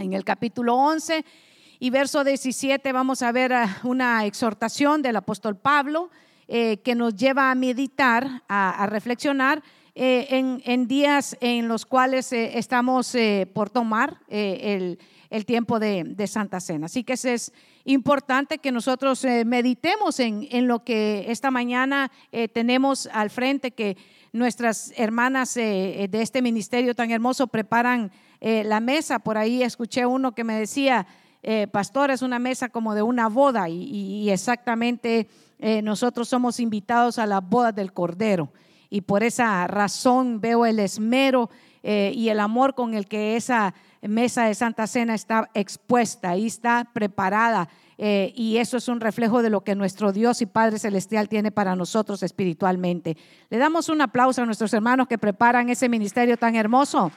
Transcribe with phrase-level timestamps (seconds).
[0.00, 1.26] En el capítulo 11
[1.78, 6.10] y verso 17 vamos a ver ah, una exhortación del apóstol Pablo
[6.48, 9.62] eh, que nos lleva a meditar, a, reflexionar
[9.94, 10.26] eh,
[10.64, 13.14] en, días en los cuales eh, estamos
[13.52, 14.96] por tomar el,
[15.44, 16.86] tiempo de, Santa Cena.
[16.86, 17.52] Así que es
[17.84, 22.10] importante que nosotros meditemos en, en, lo que esta mañana
[22.52, 23.96] tenemos al frente, que
[24.32, 29.18] nuestras hermanas de este ministerio tan hermoso preparan la mesa.
[29.18, 31.06] Por ahí escuché uno que me decía,
[31.72, 35.28] pastor, es una mesa como de una boda y exactamente
[35.62, 38.50] eh, nosotros somos invitados a la boda del Cordero
[38.88, 41.50] y por esa razón veo el esmero
[41.82, 46.46] eh, y el amor con el que esa mesa de Santa Cena está expuesta y
[46.46, 47.68] está preparada.
[48.02, 51.52] Eh, y eso es un reflejo de lo que nuestro Dios y Padre Celestial tiene
[51.52, 53.14] para nosotros espiritualmente.
[53.50, 57.12] Le damos un aplauso a nuestros hermanos que preparan ese ministerio tan hermoso.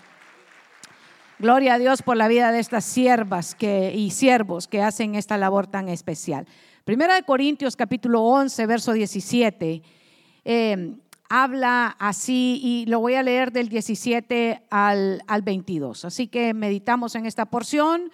[1.40, 5.68] Gloria a Dios por la vida de estas siervas y siervos que hacen esta labor
[5.68, 6.48] tan especial.
[6.84, 9.82] Primera de Corintios capítulo 11, verso 17,
[10.44, 10.96] eh,
[11.30, 16.04] habla así y lo voy a leer del 17 al, al 22.
[16.04, 18.12] Así que meditamos en esta porción,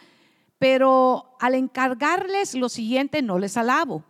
[0.59, 4.03] pero al encargarles lo siguiente no les alabo,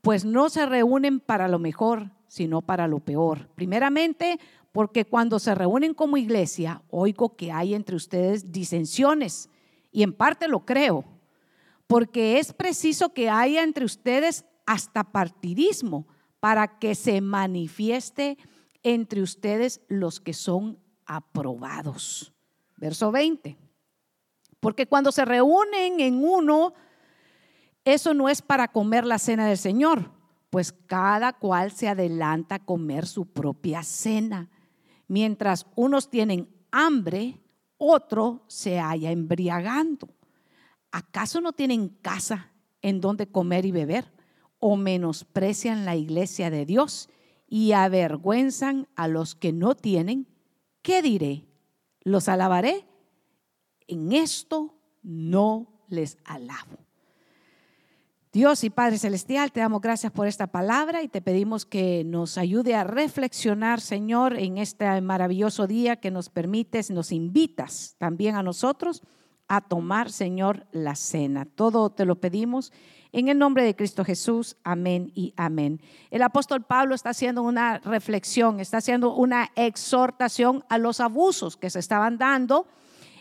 [0.00, 3.48] pues no se reúnen para lo mejor, sino para lo peor.
[3.54, 4.40] Primeramente,
[4.72, 9.50] porque cuando se reúnen como iglesia, oigo que hay entre ustedes disensiones
[9.92, 11.04] y en parte lo creo
[11.90, 16.06] porque es preciso que haya entre ustedes hasta partidismo
[16.38, 18.38] para que se manifieste
[18.84, 22.32] entre ustedes los que son aprobados.
[22.76, 23.58] Verso 20.
[24.60, 26.74] Porque cuando se reúnen en uno,
[27.84, 30.10] eso no es para comer la cena del Señor,
[30.50, 34.48] pues cada cual se adelanta a comer su propia cena.
[35.08, 37.40] Mientras unos tienen hambre,
[37.78, 40.08] otro se halla embriagando.
[40.92, 44.12] ¿acaso no tienen casa en donde comer y beber?
[44.58, 47.08] ¿O menosprecian la iglesia de Dios
[47.48, 50.28] y avergüenzan a los que no tienen?
[50.82, 51.46] ¿Qué diré?
[52.02, 52.86] ¿Los alabaré?
[53.90, 56.78] En esto no les alabo.
[58.32, 62.38] Dios y Padre Celestial, te damos gracias por esta palabra y te pedimos que nos
[62.38, 68.44] ayude a reflexionar, Señor, en este maravilloso día que nos permites, nos invitas también a
[68.44, 69.02] nosotros
[69.48, 71.44] a tomar, Señor, la cena.
[71.44, 72.72] Todo te lo pedimos
[73.10, 74.56] en el nombre de Cristo Jesús.
[74.62, 75.80] Amén y amén.
[76.12, 81.70] El apóstol Pablo está haciendo una reflexión, está haciendo una exhortación a los abusos que
[81.70, 82.68] se estaban dando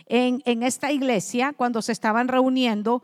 [0.09, 3.03] en, esta iglesia cuando se estaban reuniendo.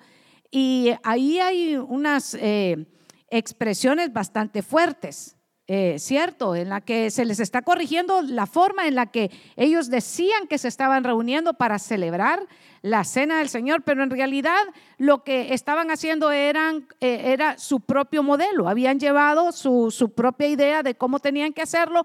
[0.52, 2.88] Y ahí hay unas eh,
[3.30, 5.38] expresiones bastante fuertes.
[5.68, 9.90] Eh, cierto, en la que se les está corrigiendo la forma en la que ellos
[9.90, 12.46] decían que se estaban reuniendo para celebrar
[12.84, 14.62] la cena del Señor, pero en realidad
[15.00, 16.54] lo que estaban haciendo eh,
[17.00, 22.04] era su propio modelo, habían llevado su propia idea de cómo tenían que hacerlo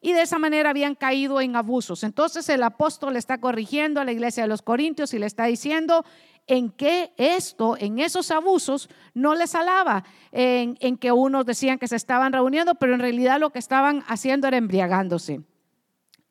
[0.00, 2.04] y de esa manera habían caído en abusos.
[2.04, 6.04] Entonces el apóstol está corrigiendo a la iglesia de los Corintios y le está diciendo,
[6.46, 11.86] en que esto, en esos abusos, no les alaba, en, en que unos decían que
[11.86, 15.42] se estaban reuniendo, pero en realidad lo que estaban haciendo era embriagándose.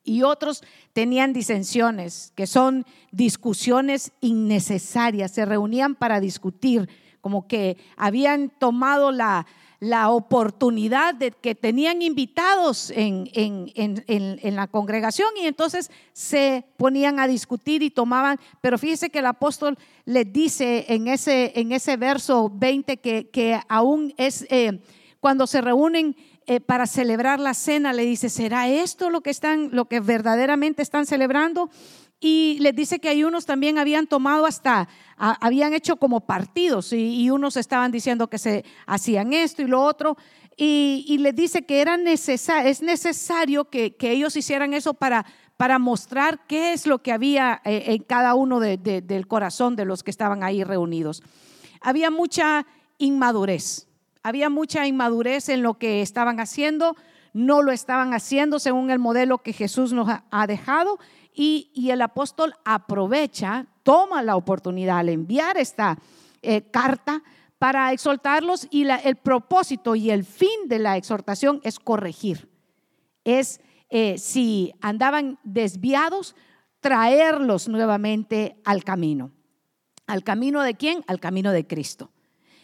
[0.02, 6.88] Y otros tenían disensiones, que son discusiones innecesarias, se reunían para discutir,
[7.20, 9.46] como que habían tomado la,
[9.80, 13.30] la oportunidad de que tenían invitados en,
[14.54, 19.78] la congregación y entonces se ponían a discutir y tomaban, pero fíjese que el apóstol
[20.04, 24.80] les dice en ese, en ese verso 20 que, que aún es eh,
[25.18, 26.14] cuando se reúnen
[26.46, 30.82] eh, para celebrar la cena, le dice, ¿será esto lo que están, lo que verdaderamente
[30.82, 31.70] están celebrando?
[32.22, 37.30] Y les dice que hay unos también habían tomado hasta, habían hecho como partidos y,
[37.30, 40.18] unos estaban diciendo que se hacían esto y lo otro.
[40.54, 45.24] Y, les dice que era necesario, es necesario que, ellos hicieran eso para,
[45.56, 50.02] para mostrar qué es lo que había eh, en cada uno del corazón de los
[50.02, 51.22] que estaban ahí reunidos.
[51.80, 52.66] Había mucha
[52.98, 53.88] inmadurez,
[54.22, 56.96] había mucha inmadurez en lo que estaban haciendo,
[57.32, 60.98] no lo estaban haciendo según el modelo que Jesús nos ha dejado
[61.34, 65.98] y, el apóstol aprovecha, toma la oportunidad al enviar esta
[66.42, 67.22] eh, carta
[67.58, 72.48] para exhortarlos y el propósito y el fin de la exhortación es corregir.
[73.24, 73.60] Es
[73.90, 76.34] eh, si andaban desviados,
[76.80, 79.32] traerlos nuevamente al camino.
[80.06, 81.04] ¿Al camino de quién?
[81.06, 82.10] Al camino de Cristo.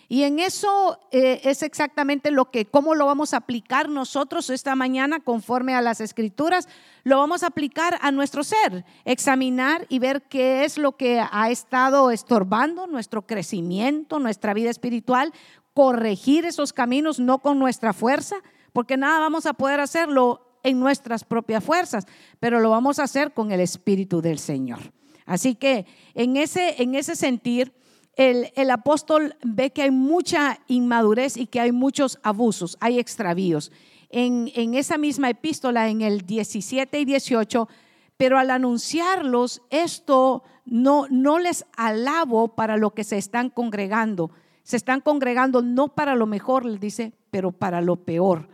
[0.08, 4.76] Y en eso eh, es exactamente lo que, cómo lo vamos a aplicar nosotros esta
[4.76, 6.68] mañana conforme a las escrituras,
[7.02, 11.50] lo vamos a aplicar a nuestro ser, examinar y ver qué es lo que ha
[11.50, 15.32] estado estorbando nuestro crecimiento, nuestra vida espiritual,
[15.74, 18.36] corregir esos caminos no con nuestra fuerza,
[18.72, 22.06] porque nada vamos a poder hacerlo en nuestras propias fuerzas,
[22.40, 24.92] pero lo vamos a hacer con el Espíritu del Señor.
[25.24, 27.72] Así que en ese, en ese sentir,
[28.16, 33.70] el, apóstol ve que hay mucha inmadurez y que hay muchos abusos, hay extravíos.
[34.08, 37.68] En, esa misma epístola, en el 17 y 18,
[38.16, 41.06] pero al anunciarlos, esto no,
[41.38, 44.30] les alabo para lo que se están congregando.
[44.62, 48.48] Se están congregando no para lo mejor, les dice, pero para lo peor.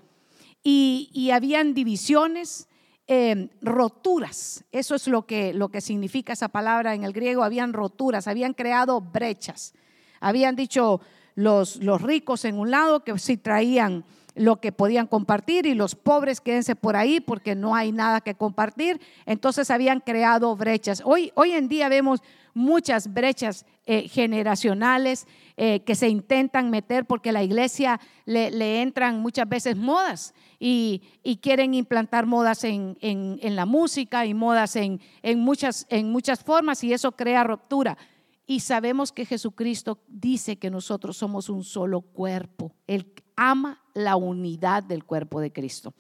[0.65, 2.69] Y habían divisiones,
[3.15, 4.65] Em, roturas.
[4.73, 7.45] Eso es lo que, lo que significa esa palabra en el griego.
[7.45, 9.75] Habían roturas, habían creado brechas.
[10.19, 11.03] Habían dicho
[11.35, 15.95] los, los ricos en un lado que sí traían lo que podían compartir y los
[15.95, 18.99] pobres quédense por ahí porque no hay nada que compartir.
[19.27, 21.03] Entonces habían creado brechas.
[21.05, 22.23] Hoy, hoy en día vemos
[22.55, 25.27] muchas brechas eh, generacionales
[25.57, 31.03] eh, que se intentan meter porque la iglesia le, entran muchas veces modas y,
[31.41, 32.97] quieren implantar modas en,
[33.43, 35.01] la música y modas en,
[35.37, 37.99] muchas, en muchas formas y eso crea ruptura.
[38.47, 42.75] Y sabemos que Jesucristo dice que nosotros somos un solo cuerpo.
[42.87, 45.95] Él ama la unidad del cuerpo de Cristo.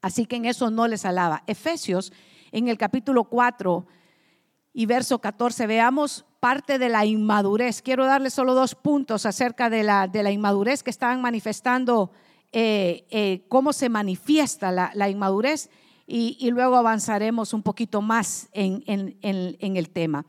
[0.00, 1.44] Así que en eso no les alaba.
[1.46, 2.12] Efesios,
[2.52, 3.86] en el capítulo 4
[4.74, 7.80] y verso 14, veamos parte de la inmadurez.
[7.80, 12.10] Quiero darles solo dos puntos acerca de la, de la inmadurez que estaban manifestando,
[12.52, 15.70] eh, eh, cómo se manifiesta la, inmadurez
[16.08, 20.26] y, luego avanzaremos un poquito más en, en el tema.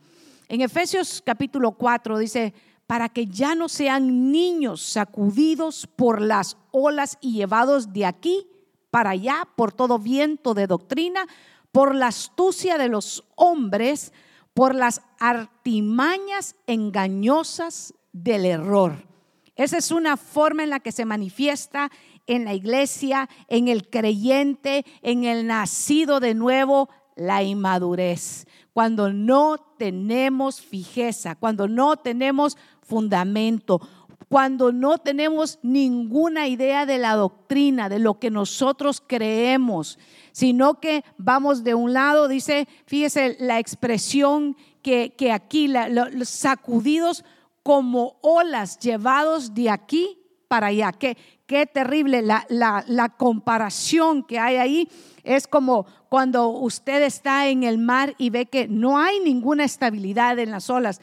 [0.48, 2.54] En Efesios capítulo 4 dice,
[2.86, 8.46] para que ya no sean niños sacudidos por las olas y llevados de aquí
[8.92, 11.26] para allá por todo viento de doctrina,
[11.72, 14.12] por la astucia de los hombres,
[14.56, 19.06] por las artimañas engañosas del error.
[19.54, 21.90] Esa es una forma en la que se manifiesta
[22.26, 28.46] en la iglesia, en el creyente, en el nacido de nuevo, la inmadurez.
[28.72, 33.86] Cuando no tenemos fijeza, cuando no tenemos fundamento,
[34.28, 39.98] cuando no tenemos ninguna idea de la doctrina, de lo que nosotros creemos,
[40.32, 47.24] sino que vamos de un lado, dice, fíjese la expresión que, aquí, los sacudidos
[47.62, 50.18] como olas llevados de aquí
[50.48, 50.92] para allá.
[50.92, 51.16] Qué,
[51.46, 54.88] qué terrible la, la comparación que hay ahí.
[55.24, 60.38] Es como cuando usted está en el mar y ve que no hay ninguna estabilidad
[60.38, 61.00] en las olas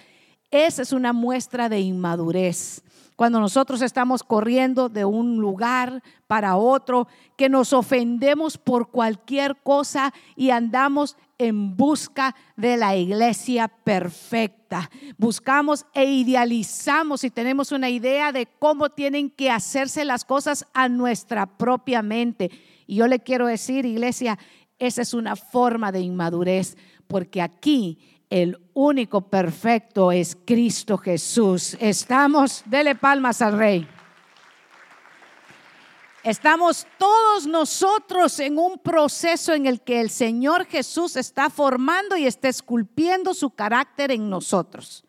[0.53, 2.83] esa es una muestra de inmadurez.
[3.15, 7.07] Cuando nosotros estamos corriendo de un lugar para otro,
[7.37, 14.89] que nos ofendemos por cualquier cosa y andamos en busca de la iglesia perfecta.
[15.17, 20.89] Buscamos e idealizamos y tenemos una idea de cómo tienen que hacerse las cosas a
[20.89, 22.49] nuestra propia mente.
[22.87, 24.39] Y yo le quiero decir, iglesia,
[24.79, 26.77] esa es una forma de inmadurez,
[27.07, 27.99] porque aquí
[28.33, 31.77] el único perfecto es Cristo Jesús.
[31.79, 33.87] Estamos, dele palmas al Rey.
[36.23, 42.25] Estamos todos nosotros en un proceso en el que el Señor Jesús está formando y
[42.25, 45.03] está esculpiendo su carácter en nosotros.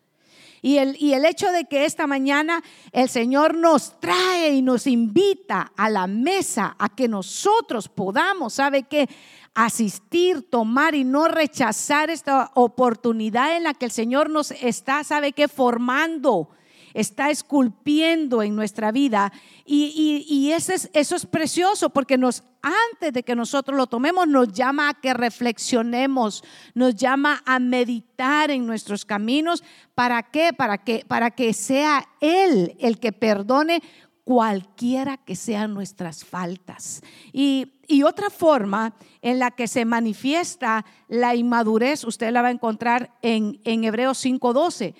[0.61, 4.85] Y el, y el hecho de que esta mañana el Señor nos trae y nos
[4.85, 9.09] invita a la mesa a que nosotros podamos, ¿sabe qué?
[9.55, 15.31] Asistir, tomar y no rechazar esta oportunidad en la que el Señor nos está, ¿sabe
[15.31, 15.47] qué?
[15.47, 16.49] Formando,
[16.93, 19.31] está esculpiendo en nuestra vida.
[19.65, 24.51] Y, eso, es, eso es precioso porque nos, antes de que nosotros lo tomemos, nos
[24.51, 26.43] llama a que reflexionemos,
[26.73, 29.63] nos llama a meditar en nuestros caminos.
[29.95, 30.51] ¿Para qué?
[30.51, 33.81] Para que, para que sea Él el que perdone
[34.25, 37.01] cualquiera que sean nuestras faltas.
[37.31, 37.71] Y,
[38.03, 43.61] otra forma en la que se manifiesta la inmadurez, usted la va a encontrar en,
[43.63, 44.95] en Hebreos 5:12.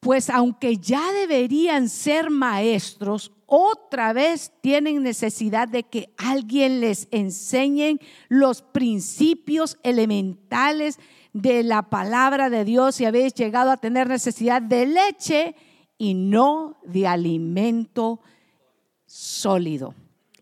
[0.00, 7.98] Pues aunque ya deberían ser maestros, otra vez tienen necesidad de que alguien les enseñe
[8.28, 10.98] los principios elementales
[11.32, 12.96] de la palabra de Dios.
[12.96, 15.54] Si habéis llegado a tener necesidad de leche,
[15.98, 18.20] y no de alimento
[19.06, 19.94] sólido.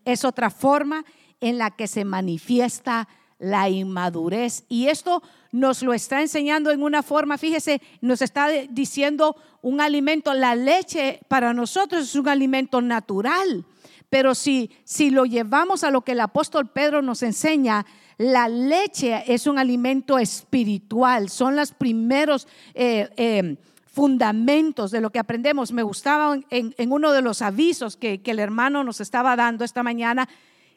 [0.03, 1.05] Es otra forma
[1.39, 3.07] en la que se manifiesta
[3.39, 4.63] la inmadurez.
[4.69, 5.21] Y esto
[5.51, 11.19] nos lo está enseñando en una forma, fíjese, nos está diciendo un alimento, la leche
[11.27, 13.65] para nosotros es un alimento natural,
[14.09, 17.85] pero si, si lo llevamos a lo que el apóstol Pedro nos enseña,
[18.17, 22.47] la leche es un alimento espiritual, son los primeros...
[22.73, 23.57] Eh, eh,
[23.95, 25.71] fundamentos de lo que aprendemos.
[25.71, 30.27] Me gustaba en, uno de los avisos que, el hermano nos estaba dando esta mañana,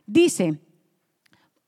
[0.06, 0.60] dice,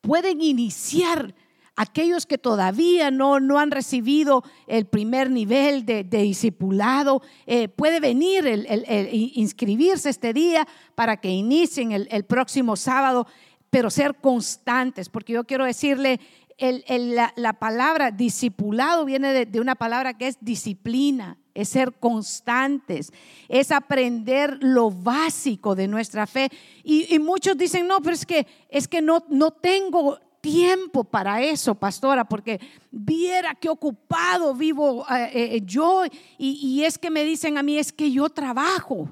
[0.00, 1.34] pueden iniciar
[1.74, 8.46] aquellos que todavía no, no han recibido el primer nivel de, discipulado, eh, puede venir,
[8.46, 13.26] el, inscribirse este día para que inicien el, próximo sábado,
[13.70, 16.20] pero ser constantes, porque yo quiero decirle,
[16.60, 23.12] la, palabra discipulado viene de, una palabra que es disciplina, es ser constantes,
[23.48, 26.48] es aprender lo básico de nuestra fe.
[26.84, 31.74] Y, muchos dicen, no, pero es que, es que no, no tengo tiempo para eso,
[31.74, 36.04] pastora, porque viera qué ocupado vivo eh, eh, yo.
[36.38, 39.08] Y, es que me dicen a mí, es que yo trabajo.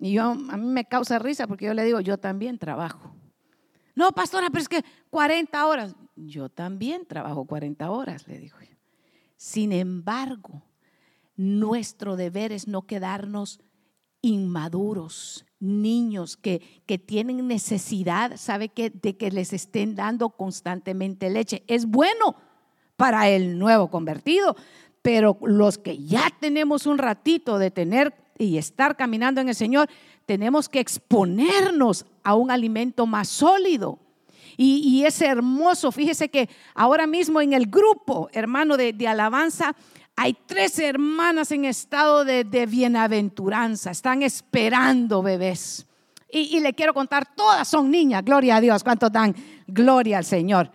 [0.00, 3.12] Y yo, a mí me causa risa porque yo le digo, yo también trabajo.
[3.96, 5.96] No, pastora, pero es que 40 horas.
[6.14, 8.56] Yo también trabajo 40 horas, le digo.
[9.38, 10.64] Sin embargo,
[11.36, 13.60] nuestro deber es no quedarnos
[14.20, 21.62] inmaduros, niños que, que tienen necesidad, ¿sabe que De que les estén dando constantemente leche.
[21.68, 22.34] Es bueno
[22.96, 24.56] para el nuevo convertido,
[25.02, 29.88] pero los que ya tenemos un ratito de tener y estar caminando en el Señor,
[30.26, 34.00] tenemos que exponernos a un alimento más sólido.
[34.60, 39.72] Y, es hermoso, fíjese que ahora mismo en el grupo, hermano, de, alabanza,
[40.16, 45.86] hay tres hermanas en estado de, bienaventuranza, están esperando bebés.
[46.28, 49.32] Y, le quiero contar, todas son niñas, gloria a Dios, ¿cuánto dan?
[49.68, 50.72] Gloria al Señor.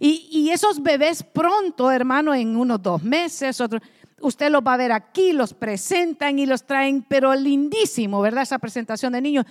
[0.00, 3.80] Y, y esos bebés pronto, hermano, en unos dos meses, otro,
[4.22, 8.44] usted los va a ver aquí, los presentan y los traen, pero lindísimo, ¿verdad?
[8.44, 9.44] Esa presentación de niños.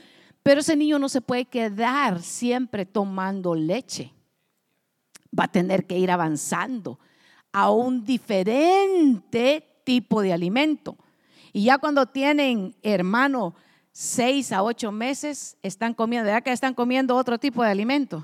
[0.45, 4.13] Pero ese niño no se puede quedar siempre tomando leche.
[5.37, 6.99] Va a tener que ir avanzando
[7.51, 10.97] a un diferente tipo de alimento.
[11.51, 13.55] Y ya cuando tienen, hermano,
[13.91, 18.23] seis a ocho meses, están comiendo, ¿verdad que están comiendo otro tipo de alimento?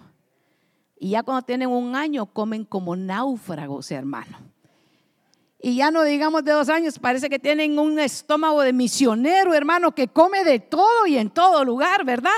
[0.99, 4.37] Y ya cuando tienen un año, comen como náufragos, hermano.
[5.63, 9.93] Y ya no digamos de dos años, parece que tienen un estómago de misionero, hermano,
[9.93, 12.31] que come de todo y en todo lugar, ¿verdad?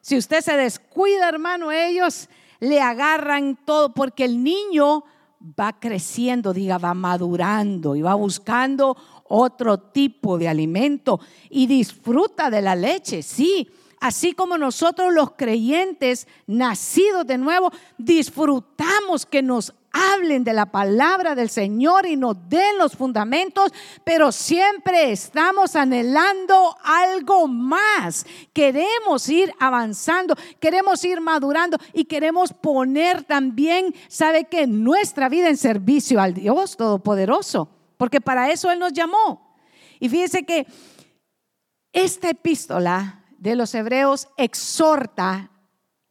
[0.00, 2.28] Si usted se descuida, hermano, ellos
[2.60, 5.02] le agarran todo porque el niño
[5.58, 11.18] va creciendo, diga, va madurando y va buscando otro tipo de alimento
[11.50, 13.68] y disfruta de la leche, sí.
[13.98, 21.34] Así como nosotros los creyentes nacidos de nuevo disfrutamos que nos hablen de la palabra
[21.34, 23.72] del Señor y nos den los fundamentos,
[24.04, 28.26] pero siempre estamos anhelando algo más.
[28.52, 34.66] Queremos ir avanzando, queremos ir madurando y queremos poner también, ¿sabe qué?
[34.66, 39.56] Nuestra vida en servicio al Dios Todopoderoso, porque para eso Él nos llamó.
[40.00, 40.66] Y fíjense que
[41.92, 45.50] esta epístola de los hebreos exhorta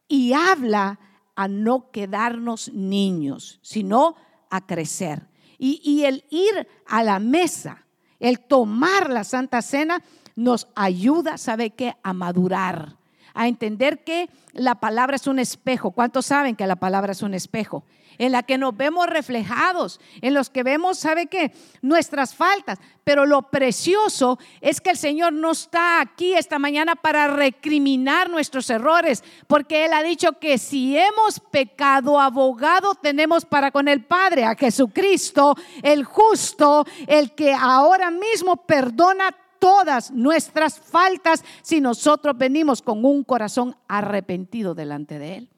[0.06, 0.98] y habla
[1.34, 4.16] a no quedarnos niños, sino
[4.50, 5.28] a crecer.
[5.58, 7.86] Y, el ir a la mesa,
[8.18, 10.02] el tomar la Santa Cena,
[10.34, 11.94] nos ayuda, ¿sabe qué?
[12.02, 12.96] A madurar,
[13.32, 15.92] a entender que la palabra es un espejo.
[15.92, 17.84] ¿Cuántos saben que la palabra es un espejo?
[18.22, 21.52] En la que nos vemos reflejados, en los que vemos, ¿sabe qué?
[21.80, 22.78] Nuestras faltas.
[23.02, 28.70] Pero lo precioso es que el Señor no está aquí esta mañana para recriminar nuestros
[28.70, 34.44] errores, porque Él ha dicho que si hemos pecado, abogado tenemos para con el Padre,
[34.44, 42.82] a Jesucristo, el justo, el que ahora mismo perdona todas nuestras faltas si nosotros venimos
[42.82, 45.48] con un corazón arrepentido delante de Él.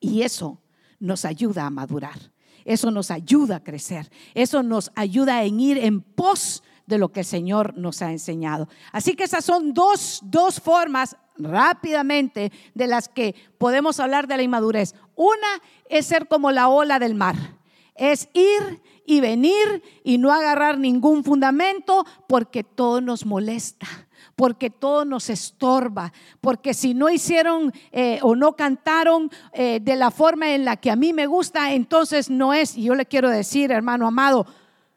[0.00, 0.61] Y eso
[1.02, 2.32] nos ayuda a madurar.
[2.64, 4.10] Eso nos ayuda a crecer.
[4.34, 8.68] Eso nos ayuda en ir en pos de lo que el Señor nos ha enseñado.
[8.92, 14.42] Así que esas son dos, dos formas rápidamente de las que podemos hablar de la
[14.44, 14.94] inmadurez.
[15.16, 17.34] Una es ser como la ola del mar.
[17.96, 23.88] Es ir y venir y no agarrar ningún fundamento porque todo nos molesta
[24.42, 30.10] porque todo nos estorba, porque si no hicieron eh, o no cantaron eh, de la
[30.10, 32.76] forma en la que a mí me gusta, entonces no es.
[32.76, 34.44] Y yo le quiero decir, hermano amado,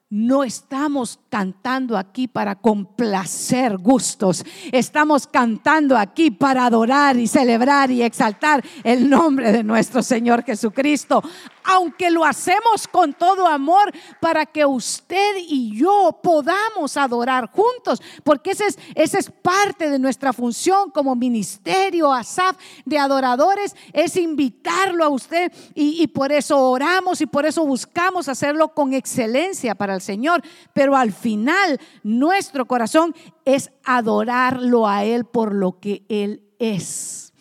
[0.10, 8.02] no estamos cantando aquí para complacer gustos, estamos cantando aquí para adorar y celebrar y
[8.02, 11.22] exaltar el nombre de nuestro Señor Jesucristo
[11.66, 18.52] aunque lo hacemos con todo amor para que usted y yo podamos adorar juntos, porque
[18.52, 25.52] esa es, parte de nuestra función como ministerio ASAF de adoradores, es invitarlo a usted
[25.74, 30.42] y por eso oramos y por eso buscamos hacerlo con excelencia para el Señor,
[30.74, 37.34] pero al final nuestro corazón es adorarlo a Él por lo que Él es.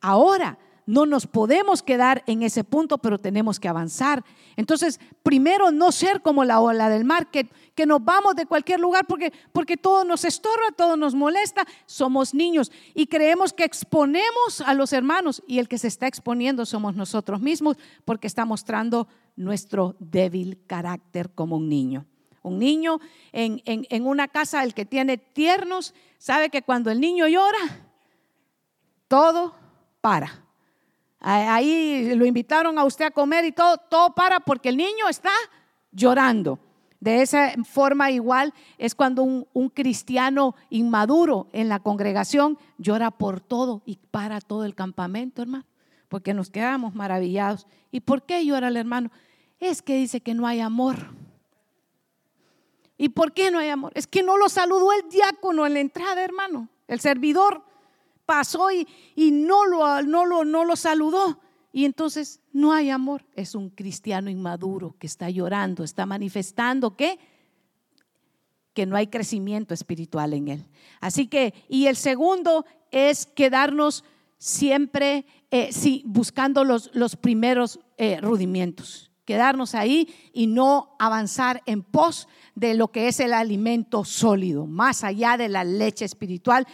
[0.00, 4.24] Ahora, no nos podemos quedar en ese punto, pero tenemos que avanzar.
[4.56, 7.48] Entonces, primero no ser como la ola del mar, que,
[7.86, 11.66] nos vamos de cualquier lugar porque, porque todo nos estorba, todo nos molesta.
[11.86, 16.66] Somos niños y creemos que exponemos a los hermanos y el que se está exponiendo
[16.66, 22.06] somos nosotros mismos porque está mostrando nuestro débil carácter como un niño.
[22.42, 23.00] Un niño
[23.32, 27.88] en, en una casa, el que tiene tiernos, sabe que cuando el niño llora,
[29.08, 29.54] todo
[30.02, 30.43] para
[31.26, 35.30] Ahí lo invitaron a usted a comer y todo, todo para porque el niño está
[35.90, 36.58] llorando.
[37.00, 43.40] De esa forma igual es cuando un, un, cristiano inmaduro en la congregación llora por
[43.40, 45.64] todo y para todo el campamento, hermano,
[46.08, 47.66] porque nos quedamos maravillados.
[47.90, 49.10] ¿Y por qué llora el hermano?
[49.60, 51.14] Es que dice que no hay amor.
[52.98, 53.92] ¿Y por qué no hay amor?
[53.94, 57.64] Es que no lo saludó el diácono en la entrada, hermano, el servidor
[58.26, 58.86] pasó y,
[59.30, 61.40] no, lo, no, lo, no lo saludó.
[61.72, 63.24] Y entonces no hay amor.
[63.34, 67.18] Es un cristiano inmaduro que está llorando, está manifestando que,
[68.72, 70.66] que no hay crecimiento espiritual en él.
[71.00, 74.04] Así que, y el segundo es quedarnos
[74.38, 79.10] siempre eh, sí, buscando los, los primeros eh, rudimientos.
[79.24, 85.02] Quedarnos ahí y no avanzar en pos de lo que es el alimento sólido, más
[85.02, 86.66] allá de la leche espiritual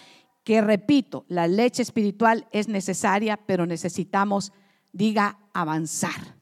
[0.44, 4.52] que repito, la leche espiritual es necesaria, pero necesitamos,
[4.92, 6.37] diga, avanzar.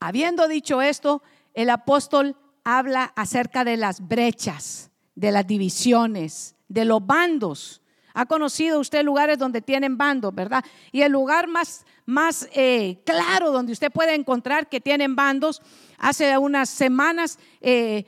[0.00, 1.22] Habiendo dicho esto,
[1.54, 7.82] el apóstol habla acerca de las brechas, de las divisiones, de los bandos.
[8.14, 10.64] Ha conocido usted lugares donde tienen bandos, ¿verdad?
[10.92, 15.62] Y el lugar más, más eh, claro donde usted puede encontrar que tienen bandos,
[15.98, 18.04] hace unas semanas eh,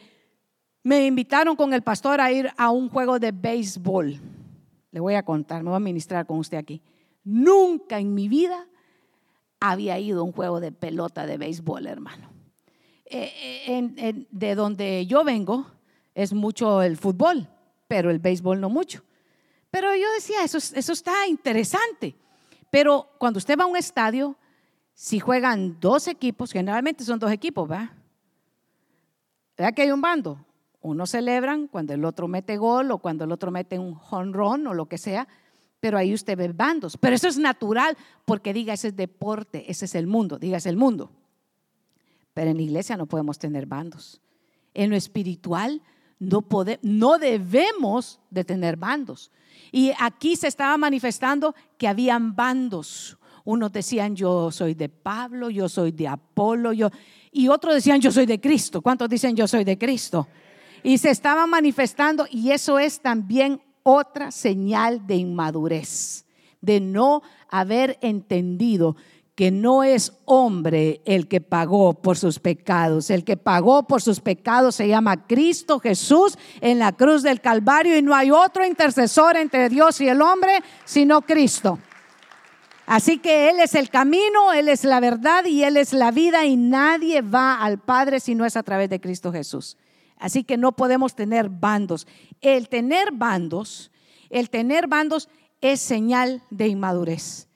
[0.83, 4.19] me invitaron con el pastor a ir a un juego de béisbol.
[4.93, 6.81] Le voy a contar, me voy a ministrar con usted aquí.
[7.23, 8.66] Nunca en mi vida
[9.61, 12.31] había ido a un juego de pelota de béisbol, hermano.
[13.05, 13.33] Eh,
[13.66, 15.66] eh, de donde yo vengo
[16.14, 17.49] es mucho el fútbol,
[17.87, 19.03] pero el béisbol no mucho.
[19.71, 22.16] Pero yo decía, eso, eso está interesante.
[22.71, 24.37] Pero cuando usted va a un estadio,
[24.95, 27.90] si juegan dos equipos, generalmente son dos equipos, ¿verdad?
[29.57, 30.38] ¿Verdad que hay un bando?
[30.83, 34.75] Uno celebran cuando el otro mete gol o cuando el otro mete un honrón o
[34.75, 35.29] lo que sea,
[35.79, 36.97] pero ahí usted ve bandos.
[36.97, 40.77] Pero eso es natural porque diga, ese es deporte, ese es el mundo, diga, el
[40.77, 41.11] mundo.
[42.33, 44.21] Pero en la iglesia no podemos tener bandos.
[44.73, 45.83] En lo espiritual
[46.19, 46.45] no,
[46.83, 49.31] no debemos de tener bandos.
[49.73, 53.19] Y aquí se estaba manifestando que habían bandos.
[53.45, 56.90] Unos decían, yo soy de Pablo, yo soy de Apolo, yo...
[57.33, 58.83] Y otros decían, yo soy de Cristo.
[58.83, 60.27] ¿Cuántos dicen, yo soy de Cristo?
[60.83, 66.25] Y se estaba manifestando y eso es también otra señal de inmadurez,
[66.61, 68.97] de no haber entendido
[69.40, 73.09] que no es hombre el que pagó por sus pecados.
[73.09, 77.97] El que pagó por sus pecados se llama Cristo Jesús en la cruz del Calvario
[77.97, 81.79] y no hay otro intercesor entre Dios y el hombre sino Cristo.
[82.85, 86.45] Así que Él es el camino, Él es la verdad y Él es la vida
[86.45, 89.79] y nadie va al Padre si no es a través de Cristo Jesús.
[90.20, 92.06] Así que no podemos tener bandos.
[92.40, 93.90] El tener bandos,
[94.28, 95.28] el tener bandos
[95.61, 97.48] es señal de inmadurez.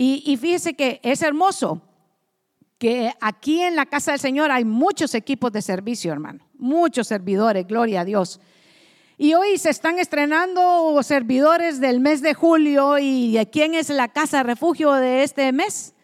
[0.00, 1.82] Y, fíjese que es hermoso
[2.78, 7.66] que aquí en la casa del Señor hay muchos equipos de servicio, hermano, muchos servidores,
[7.66, 8.40] gloria a Dios.
[9.16, 12.98] Y hoy se están estrenando servidores del mes de julio.
[12.98, 15.94] ¿Y quién es la casa refugio de este mes?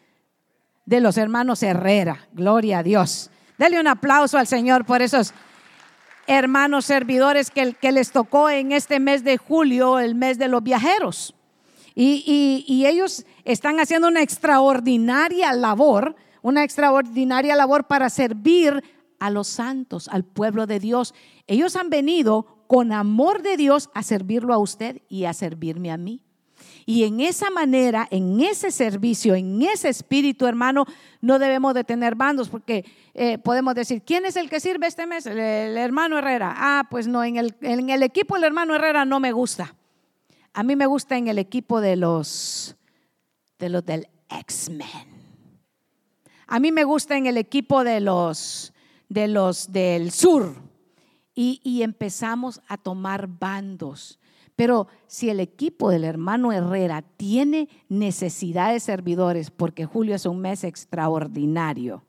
[0.86, 3.30] De los hermanos Herrera, gloria a Dios.
[3.58, 5.32] Dele un aplauso al Señor por esos
[6.26, 11.34] hermanos servidores que, les tocó en este mes de julio, el mes de los viajeros.
[11.94, 18.82] Y, y, ellos están haciendo una extraordinaria labor, una extraordinaria labor para servir
[19.20, 21.14] a los santos, al pueblo de Dios.
[21.46, 25.96] Ellos han venido con amor de Dios a servirlo a usted y a servirme a
[25.96, 26.20] mí.
[26.86, 30.84] Y en esa manera, en ese servicio, en ese espíritu, hermano,
[31.20, 35.06] no debemos de tener bandos, porque eh, podemos decir, ¿quién es el que sirve este
[35.06, 35.24] mes?
[35.26, 36.54] El, hermano Herrera.
[36.56, 39.74] Ah, pues no, en el, en el equipo del hermano Herrera no me gusta.
[40.52, 42.76] A mí me gusta en el equipo de los,
[43.58, 45.14] de los del X-Men.
[46.46, 48.74] A mí me gusta en el equipo de los,
[49.08, 50.54] de los del sur.
[51.34, 54.20] Y, y empezamos a tomar bandos.
[54.56, 60.40] Pero si el equipo del hermano Herrera tiene necesidad de servidores, porque julio es un
[60.40, 62.04] mes extraordinario,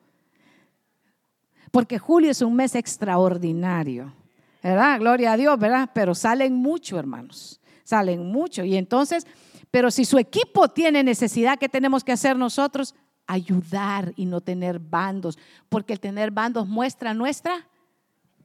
[1.71, 4.13] porque julio es un mes extraordinario,
[4.61, 4.99] ¿verdad?
[4.99, 5.89] Gloria a Dios, ¿verdad?
[5.93, 8.63] Pero salen mucho, hermanos, salen mucho.
[8.63, 9.25] Y entonces,
[9.71, 12.93] pero si su equipo tiene necesidad, ¿qué tenemos que hacer nosotros?
[13.25, 17.67] Ayudar y no tener bandos, porque el tener bandos muestra nuestra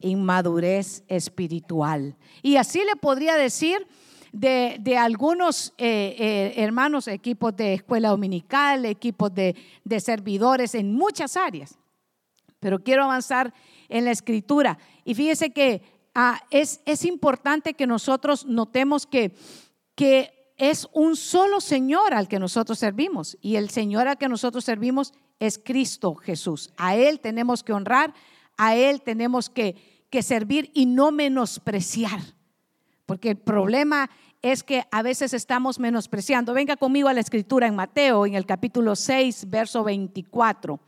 [0.01, 2.15] inmadurez espiritual.
[2.41, 3.87] Y así le podría decir
[4.31, 9.55] de, algunos eh, eh, hermanos, equipos de escuela dominical, equipos de,
[9.99, 11.77] servidores en muchas áreas.
[12.59, 13.53] Pero quiero avanzar
[13.89, 14.77] en la escritura.
[15.03, 15.81] Y fíjese que
[16.13, 19.33] ah, es, es, importante que nosotros notemos que,
[19.95, 23.37] que es un solo Señor al que nosotros servimos.
[23.41, 26.71] Y el Señor al que nosotros servimos es Cristo Jesús.
[26.77, 28.13] A Él tenemos que honrar,
[28.57, 32.19] a Él tenemos que que servir y no menospreciar.
[33.07, 36.53] Porque el problema es que a veces estamos menospreciando.
[36.53, 40.79] Venga conmigo a la escritura en Mateo, en el capítulo 6, verso 24.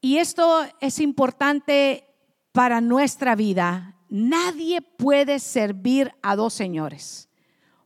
[0.00, 2.04] Y esto es importante
[2.52, 3.96] para nuestra vida.
[4.08, 7.28] Nadie puede servir a dos señores,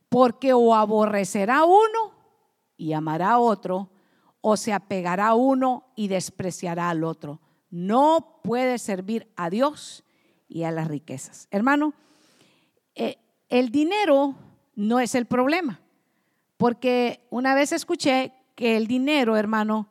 [0.07, 2.15] porque o aborrecerá uno
[2.77, 3.91] y amará a otro,
[4.39, 10.03] o se apegará a uno y despreciará al otro no puede servir a Dios
[10.47, 11.47] y a las riquezas.
[11.49, 11.93] Hermano,
[12.93, 13.17] eh,
[13.49, 14.35] el dinero
[14.75, 15.81] no es el problema,
[16.57, 19.89] porque una vez escuché que el dinero, hermano,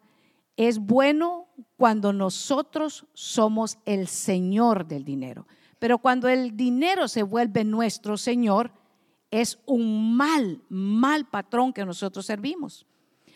[0.57, 5.47] es bueno cuando nosotros somos el Señor del dinero.
[5.79, 8.71] Pero cuando el dinero se vuelve nuestro Señor,
[9.31, 12.87] es un mal, mal patrón que nosotros servimos.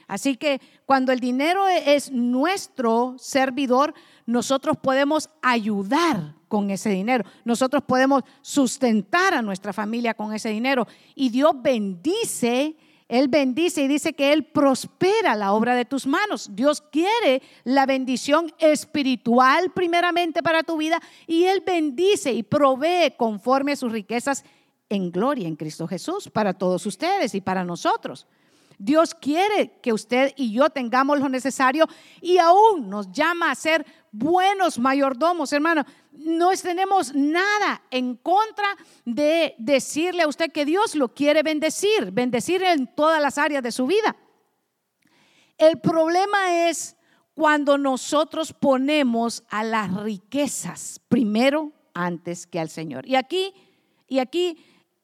[0.07, 3.95] Así que cuando el dinero es nuestro servidor,
[4.27, 7.25] nosotros podemos ayudar con ese dinero.
[7.45, 10.87] Nosotros podemos sustentar a nuestra familia con ese dinero.
[11.14, 12.77] Y Dios bendice,
[13.09, 16.51] Él bendice y dice que Él prospera la obra de tus manos.
[16.53, 23.73] Dios quiere la bendición espiritual primeramente para tu vida y Él bendice y provee conforme
[23.73, 24.45] a sus riquezas
[24.88, 28.27] en gloria en Cristo Jesús para todos ustedes y para nosotros.
[28.78, 31.87] Dios quiere que usted y yo tengamos lo necesario
[32.20, 35.84] y aún nos llama a ser buenos mayordomos, hermano.
[36.12, 42.62] No tenemos nada en contra de decirle a usted que Dios lo quiere bendecir, bendecir
[42.62, 44.16] en todas las áreas de su vida.
[45.58, 46.96] El problema es
[47.34, 53.06] cuando nosotros ponemos a las riquezas primero antes que al Señor.
[53.06, 53.52] Y aquí,
[54.06, 54.56] y aquí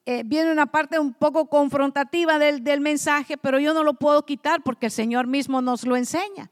[0.07, 4.25] eh, viene una parte un poco confrontativa del, del mensaje, pero yo no lo puedo
[4.25, 6.51] quitar porque el Señor mismo nos lo enseña.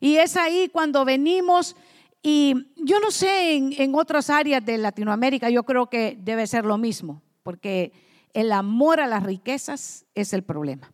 [0.00, 1.76] Y es ahí cuando venimos
[2.22, 6.64] y yo no sé en, en, otras áreas de Latinoamérica, yo creo que debe ser
[6.64, 7.92] lo mismo, porque
[8.32, 10.92] el amor a las riquezas es el problema.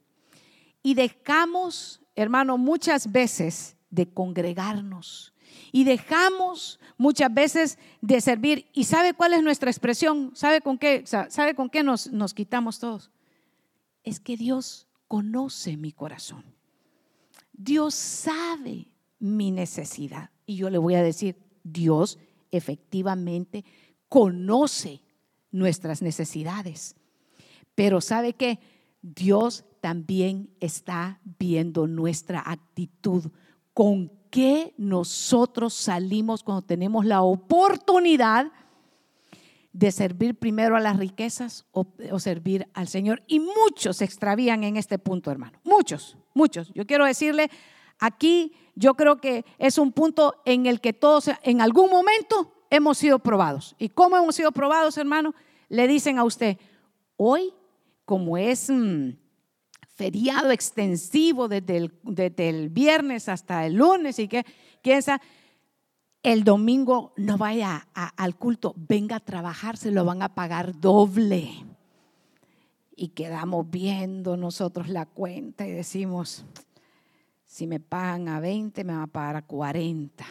[0.83, 5.35] Y dejamos, hermano, muchas veces de congregarnos,
[5.73, 8.67] y dejamos muchas veces de servir.
[8.73, 10.33] ¿Y sabe cuál es nuestra expresión?
[10.35, 13.11] ¿Sabe con qué, sabe con qué nos, nos quitamos todos?
[14.03, 16.45] Es que Dios conoce mi corazón.
[17.53, 20.31] Dios sabe mi necesidad.
[20.47, 22.19] Y yo le voy a decir, Dios
[22.51, 23.65] efectivamente
[24.09, 25.01] conoce
[25.51, 26.95] nuestras necesidades.
[27.75, 28.59] Pero ¿sabe qué?
[29.03, 33.31] Dios también está viendo nuestra actitud,
[33.73, 38.53] con qué nosotros salimos cuando tenemos la oportunidad
[39.73, 41.87] de servir primero a las riquezas o,
[42.19, 43.23] servir al Señor.
[43.27, 45.61] Y muchos se extravían en este punto, hermano.
[45.63, 46.73] Muchos, muchos.
[46.75, 47.51] Yo quiero decirle,
[47.99, 52.99] aquí yo creo que es un punto en el que todos en algún momento hemos
[52.99, 53.77] sido probados.
[53.79, 55.35] ¿Y cómo hemos sido probados, hermano?
[55.69, 56.59] Le dicen a usted,
[57.17, 57.55] hoy,
[58.05, 58.71] como es...
[58.71, 59.11] Mm,
[59.99, 64.47] feriado extensivo desde el, viernes hasta el lunes y que
[64.81, 65.21] piensa,
[66.23, 71.51] el domingo no vaya al culto, venga a trabajar, se lo van a pagar doble.
[72.95, 76.45] Y quedamos viendo nosotros la cuenta y decimos,
[77.45, 80.25] si me pagan a 20, me van a pagar a 40.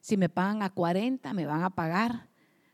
[0.00, 2.29] Si me pagan a 40, me van a pagar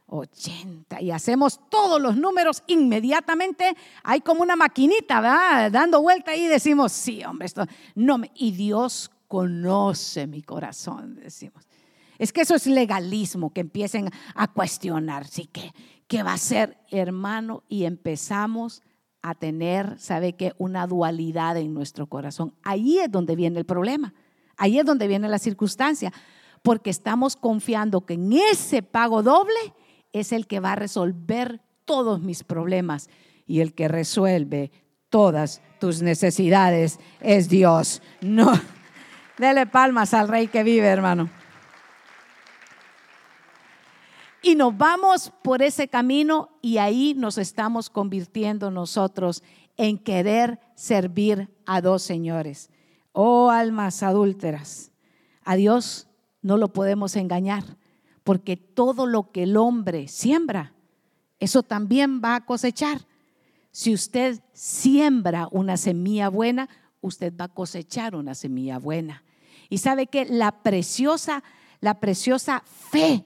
[0.06, 5.70] 80 y hacemos todos los números inmediatamente, hay como una maquinita, ¿verdad?
[5.70, 8.30] Dando vuelta ahí decimos, sí, hombre, esto no me...
[8.34, 11.66] Y Dios conoce mi corazón, decimos.
[12.18, 15.72] Es que eso es legalismo, que empiecen a cuestionar, sí, que
[16.06, 17.62] ¿qué va a ser, hermano?
[17.68, 18.82] Y empezamos
[19.22, 20.54] a tener, ¿sabe qué?
[20.58, 22.54] Una dualidad en nuestro corazón.
[22.62, 24.14] Ahí es donde viene el problema,
[24.56, 26.12] ahí es donde viene la circunstancia,
[26.62, 29.74] porque estamos confiando que en ese pago doble
[30.20, 33.08] es el que va a resolver todos mis problemas
[33.46, 34.70] y el que resuelve
[35.08, 38.02] todas tus necesidades es Dios.
[38.20, 38.52] No,
[39.38, 41.30] dele palmas al rey que vive, hermano.
[44.42, 49.42] Y nos vamos por ese camino y ahí nos estamos convirtiendo nosotros
[49.76, 52.70] en querer servir a dos señores.
[53.12, 54.92] Oh almas adúlteras,
[55.42, 56.08] a Dios
[56.42, 57.64] no lo podemos engañar
[58.26, 60.74] porque todo lo que el hombre siembra,
[61.38, 63.06] eso también va a cosechar.
[63.70, 66.68] Si usted siembra una semilla buena,
[67.00, 69.22] usted va a cosechar una semilla buena.
[69.68, 71.44] Y sabe que la preciosa,
[71.78, 73.24] la preciosa fe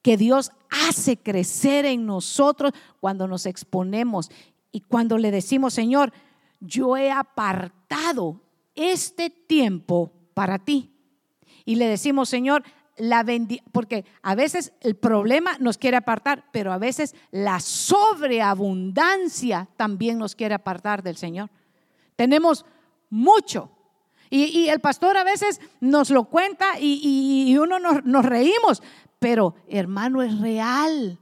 [0.00, 4.30] que Dios hace crecer en nosotros cuando nos exponemos
[4.72, 6.14] y cuando le decimos, Señor,
[6.60, 8.40] yo he apartado
[8.74, 10.94] este tiempo para ti.
[11.66, 12.64] Y le decimos, Señor,
[13.00, 13.24] la
[13.72, 20.34] porque a veces el problema nos quiere apartar, pero a veces la sobreabundancia también nos
[20.34, 21.48] quiere apartar del Señor.
[22.16, 22.66] Tenemos
[23.08, 23.70] mucho.
[24.32, 28.80] Y, el pastor a veces nos lo cuenta y, uno nos, reímos,
[29.18, 31.18] pero hermano es real.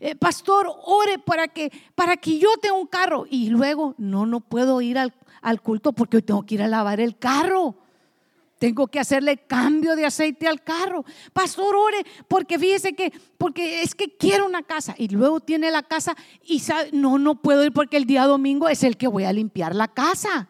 [0.00, 3.26] Eh, pastor, ore para que, para que yo tenga un carro.
[3.30, 6.68] Y luego, no, no puedo ir al, al culto porque hoy tengo que ir a
[6.68, 7.76] lavar el carro.
[8.58, 11.04] Tengo que hacerle cambio de aceite al carro.
[11.32, 14.94] Pastor, ore, porque fíjese que, porque es que quiero una casa.
[14.98, 18.68] Y luego tiene la casa y sabe, no, no puedo ir porque el día domingo
[18.68, 20.48] es el que voy a limpiar la casa.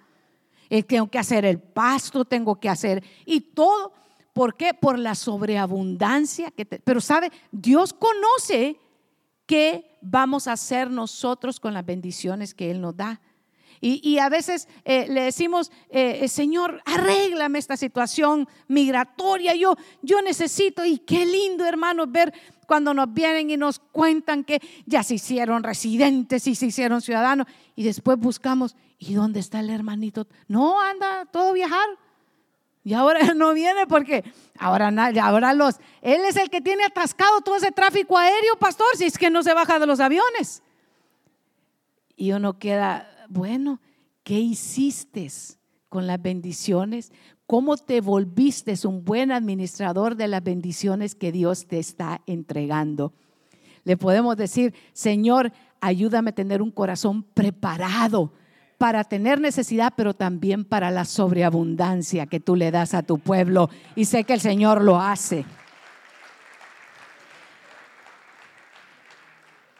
[0.70, 3.92] Eh, tengo que hacer el pasto, tengo que hacer y todo.
[4.32, 4.72] ¿Por qué?
[4.72, 8.78] Por la sobreabundancia que Pero sabe, Dios conoce
[9.46, 13.20] qué vamos a hacer nosotros con las bendiciones que Él nos da.
[13.80, 20.20] Y, a veces eh, le decimos, eh, eh, Señor, arréglame esta situación migratoria, yo, yo
[20.22, 22.32] necesito, y qué lindo hermano ver
[22.66, 27.46] cuando nos vienen y nos cuentan que ya se hicieron residentes y se hicieron ciudadanos,
[27.76, 30.26] y después buscamos, ¿y dónde está el hermanito?
[30.48, 31.88] No, anda todo viajar.
[32.84, 34.24] Y ahora no viene porque
[34.58, 34.90] ahora,
[35.22, 39.18] ahora los, él es el que tiene atascado todo ese tráfico aéreo, pastor, si es
[39.18, 40.62] que no se baja de los aviones.
[42.16, 43.80] Y uno queda, bueno,
[44.22, 45.28] ¿qué hiciste
[45.88, 47.12] con las bendiciones?
[47.46, 53.14] ¿Cómo te volviste un buen administrador de las bendiciones que Dios te está entregando?
[53.84, 58.32] Le podemos decir, Señor, ayúdame a tener un corazón preparado
[58.76, 63.70] para tener necesidad, pero también para la sobreabundancia que tú le das a tu pueblo.
[63.96, 65.44] Y sé que el Señor lo hace.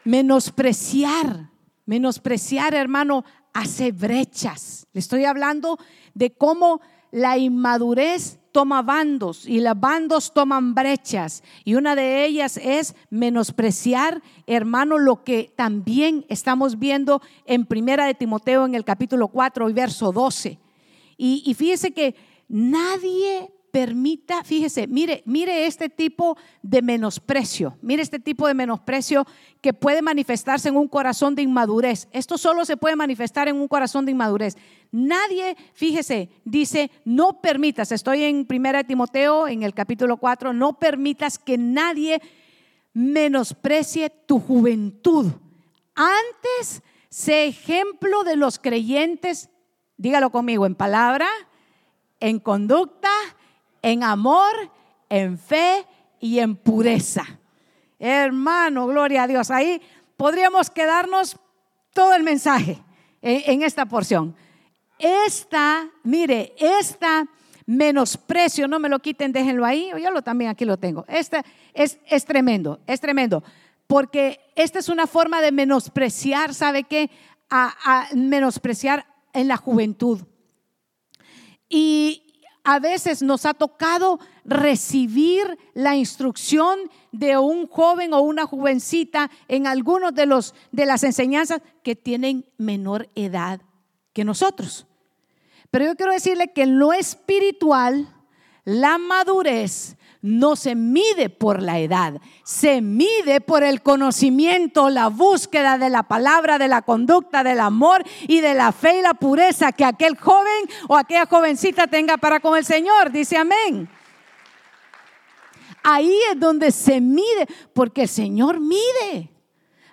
[0.03, 1.49] Menospreciar,
[1.85, 4.87] menospreciar, hermano, hace brechas.
[4.93, 5.77] Le estoy hablando
[6.13, 6.81] de cómo
[7.11, 11.43] la inmadurez toma bandos y los bandos toman brechas.
[11.63, 18.15] Y una de ellas es menospreciar, hermano, lo que también estamos viendo en Primera de
[18.15, 20.59] Timoteo en el capítulo 4 y verso 12.
[21.17, 22.15] Y, y fíjese que
[22.47, 29.25] nadie permita, fíjese, mire, mire este tipo de menosprecio, mire este tipo de menosprecio
[29.61, 32.07] que puede manifestarse en un corazón de inmadurez.
[32.11, 34.57] Esto solo se puede manifestar en un corazón de inmadurez.
[34.91, 41.37] Nadie, fíjese, dice, no permitas, estoy en 1 Timoteo, en el capítulo 4, no permitas
[41.37, 42.21] que nadie
[42.93, 45.27] menosprecie tu juventud.
[45.95, 49.49] Antes, sé ejemplo de los creyentes,
[49.97, 51.27] dígalo conmigo, en palabra,
[52.19, 53.09] en conducta,
[53.81, 54.53] en amor,
[55.09, 55.85] en fe
[56.19, 57.25] y en pureza.
[57.99, 59.51] Hermano, gloria a Dios.
[59.51, 59.81] Ahí
[60.15, 61.37] podríamos quedarnos
[61.93, 62.81] todo el mensaje
[63.21, 64.35] en, esta porción.
[64.97, 67.27] Esta, mire, esta
[67.65, 71.05] menosprecio, no me lo quiten, déjenlo ahí, yo lo también aquí lo tengo.
[71.07, 71.41] Este
[71.73, 73.43] es, es tremendo, es tremendo,
[73.85, 77.11] porque esta es una forma de menospreciar, ¿sabe qué?
[77.49, 80.21] A menospreciar en la juventud.
[81.67, 82.28] Y,
[82.69, 86.77] a veces nos ha tocado recibir la instrucción
[87.11, 92.45] de un joven o una jovencita en algunos de los de las enseñanzas que tienen
[92.59, 93.59] menor edad
[94.13, 94.85] que nosotros.
[95.71, 98.07] Pero yo quiero decirle que en lo espiritual,
[98.65, 105.77] la madurez no se mide por la edad, se mide por el conocimiento, la búsqueda
[105.77, 109.71] de la palabra, de la conducta, del amor y de la fe y la pureza
[109.71, 113.11] que aquel joven o aquella jovencita tenga para con el Señor.
[113.11, 113.87] Dice amén.
[115.83, 119.29] Ahí es donde se mide, porque el Señor mide.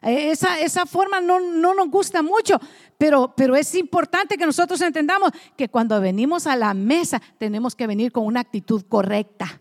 [0.02, 2.60] Esa, esa forma no, no, nos gusta mucho,
[2.98, 7.86] pero, pero es importante que nosotros entendamos que cuando venimos a la mesa tenemos que
[7.86, 9.60] venir con una actitud correcta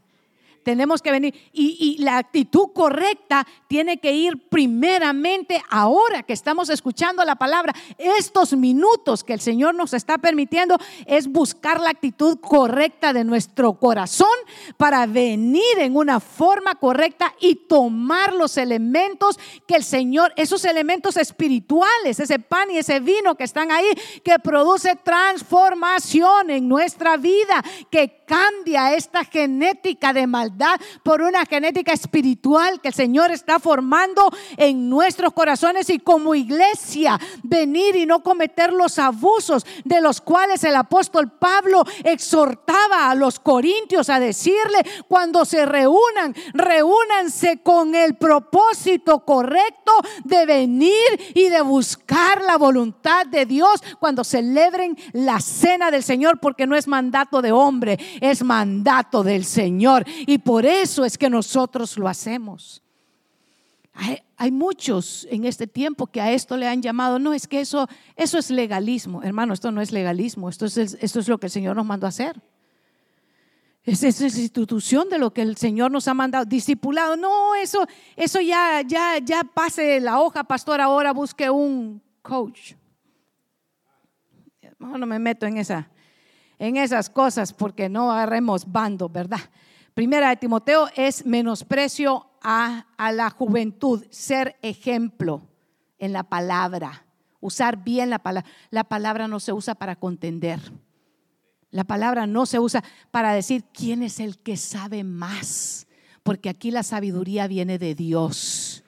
[0.66, 1.36] tenemos que venir.
[1.54, 7.74] Y, la actitud correcta tiene que ir primeramente ahora que estamos escuchando la palabra.
[7.98, 13.74] Estos minutos que el Señor nos está permitiendo es buscar la actitud correcta de nuestro
[13.74, 14.28] corazón
[14.76, 21.16] para venir en una forma correcta y tomar los elementos que el Señor, esos elementos
[21.16, 23.88] espirituales, ese pan y ese vino que están ahí,
[24.24, 30.55] que produce transformación en nuestra vida, que cambia esta genética de maldad
[31.04, 37.20] por una genética espiritual que el Señor está formando en nuestros corazones y como iglesia
[37.44, 43.40] venir y no cometer los abusos de los cuales el apóstol Pablo exhortaba a los
[43.40, 49.92] corintios a decirle cuando se reúnan, reúnanse con el propósito correcto
[50.24, 50.94] de venir
[51.34, 56.76] y de buscar la voluntad de Dios cuando celebren la cena del Señor porque no
[56.76, 60.06] es mandato de hombre, es mandato del Señor.
[60.26, 62.84] Y por eso es que nosotros lo hacemos.
[64.38, 67.88] Hay, muchos en este tiempo que a esto le han llamado, no es que eso,
[68.16, 69.24] eso es legalismo.
[69.24, 72.06] Hermano, esto no es legalismo, esto es, esto es lo que el Señor nos mandó
[72.06, 72.40] a hacer.
[73.84, 77.18] Es esa institución de lo que el Señor nos ha mandado, discipulado.
[77.18, 77.84] No, eso,
[78.16, 82.74] eso ya, ya, ya pase la hoja, pastor, ahora busque un coach.
[84.78, 85.90] No me meto en, esa,
[86.60, 89.40] en esas cosas porque no agarremos bando, ¿verdad?
[89.96, 95.48] Primera de Timoteo es menosprecio a, la juventud, ser ejemplo
[95.98, 97.06] en la palabra,
[97.40, 98.50] usar bien la palabra.
[98.72, 100.60] La palabra no se usa para contender.
[101.72, 105.88] La palabra no se usa para decir quién es el que sabe más,
[106.24, 108.84] porque aquí la sabiduría viene de Dios.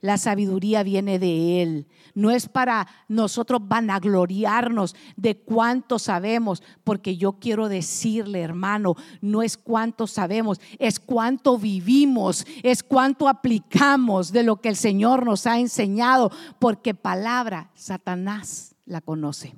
[0.00, 1.86] La sabiduría viene de Él.
[2.14, 9.56] No es para nosotros vanagloriarnos de cuánto sabemos, porque yo quiero decirle, hermano, no es
[9.56, 15.58] cuánto sabemos, es cuánto vivimos, es cuánto aplicamos de lo que el Señor nos ha
[15.58, 19.54] enseñado, porque palabra, Satanás la conoce.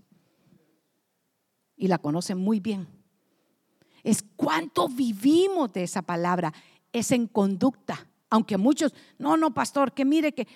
[1.76, 2.88] Y la conoce muy bien.
[4.02, 6.52] Es cuánto vivimos de esa palabra,
[6.92, 10.46] es en conducta aunque muchos, no, no, pastor, que mire que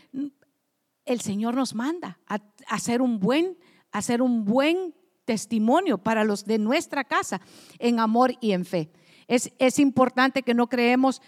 [1.04, 3.56] el Señor nos manda a, hacer un buen,
[3.90, 7.40] hacer un buen testimonio para los de nuestra casa
[7.78, 8.90] en amor y en fe.
[9.28, 11.22] Es, es importante que no creemos,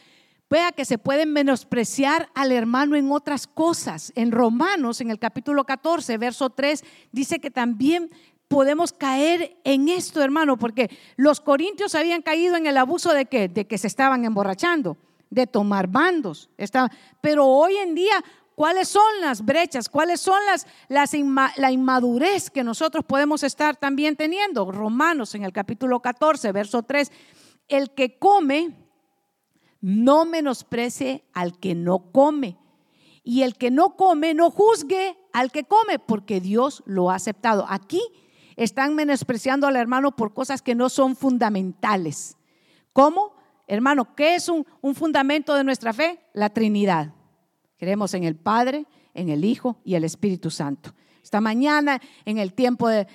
[0.51, 4.13] vea que se pueden menospreciar al hermano en otras cosas.
[4.15, 8.11] En Romanos, en el capítulo 14, verso 3, dice que también
[8.49, 13.49] podemos caer en esto, hermano, porque los corintios habían caído en el abuso de que,
[13.49, 14.99] de que se estaban emborrachando
[15.35, 16.49] de tomar bandos.
[16.57, 19.89] Está, pero hoy en día, ¿cuáles son las brechas?
[19.89, 24.71] ¿Cuáles son las, la inmadurez que nosotros podemos estar también teniendo?
[24.71, 27.11] Romanos en el capítulo 14, verso 3,
[27.69, 28.77] el que come,
[29.81, 32.59] no menosprecie al que no come.
[33.23, 37.65] Y el que no come, no juzgue al que come, porque Dios lo ha aceptado.
[37.69, 38.03] Aquí
[38.57, 42.37] están menospreciando al hermano por cosas que no son fundamentales.
[42.93, 43.35] ¿Cómo?
[43.67, 46.21] Hermano, ¿qué es un, fundamento de nuestra fe?
[46.33, 47.13] La Trinidad.
[47.79, 50.95] Creemos en el Padre, en el Hijo y el Espíritu Santo.
[51.23, 53.07] Esta mañana, en el tiempo de,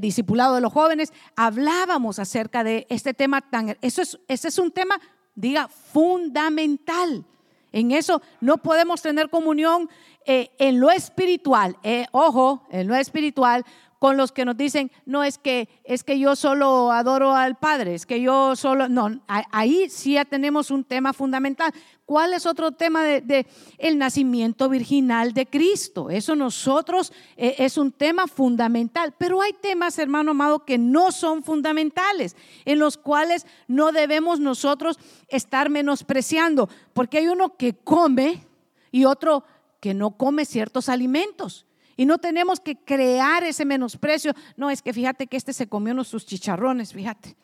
[0.00, 3.76] discipulado de los jóvenes, hablábamos acerca de este tema tan...
[3.80, 5.00] Eso es, ese es un tema,
[5.34, 7.26] diga, fundamental.
[7.72, 9.88] En eso no podemos tener comunión
[10.24, 11.76] eh, en lo espiritual.
[11.82, 13.64] Eh, ojo, en lo espiritual,
[14.02, 17.94] con los que nos dicen, no es que es que yo solo adoro al Padre,
[17.94, 21.72] es que yo solo no, ahí sí ya tenemos un tema fundamental.
[22.04, 23.46] ¿Cuál es otro tema de,
[23.78, 26.10] el nacimiento virginal de Cristo?
[26.10, 31.44] Eso nosotros eh, es un tema fundamental, pero hay temas, hermano amado, que no son
[31.44, 32.34] fundamentales,
[32.64, 38.48] en los cuales no debemos nosotros estar menospreciando, porque hay uno que come
[38.90, 39.44] y otro
[39.78, 41.66] que no come ciertos alimentos.
[41.96, 44.32] Y no tenemos que crear ese menosprecio.
[44.56, 47.36] No, es que fíjate que este se comió unos sus chicharrones, fíjate.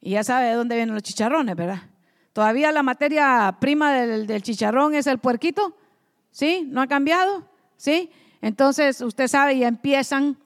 [0.00, 1.82] Y ya sabe de dónde vienen los chicharrones, ¿verdad?
[2.32, 5.76] Todavía la materia prima del, del chicharrón es el puerquito,
[6.30, 6.66] ¿sí?
[6.68, 7.44] ¿No ha cambiado?
[7.76, 8.10] ¿Sí?
[8.40, 10.36] Entonces, usted sabe, ya empiezan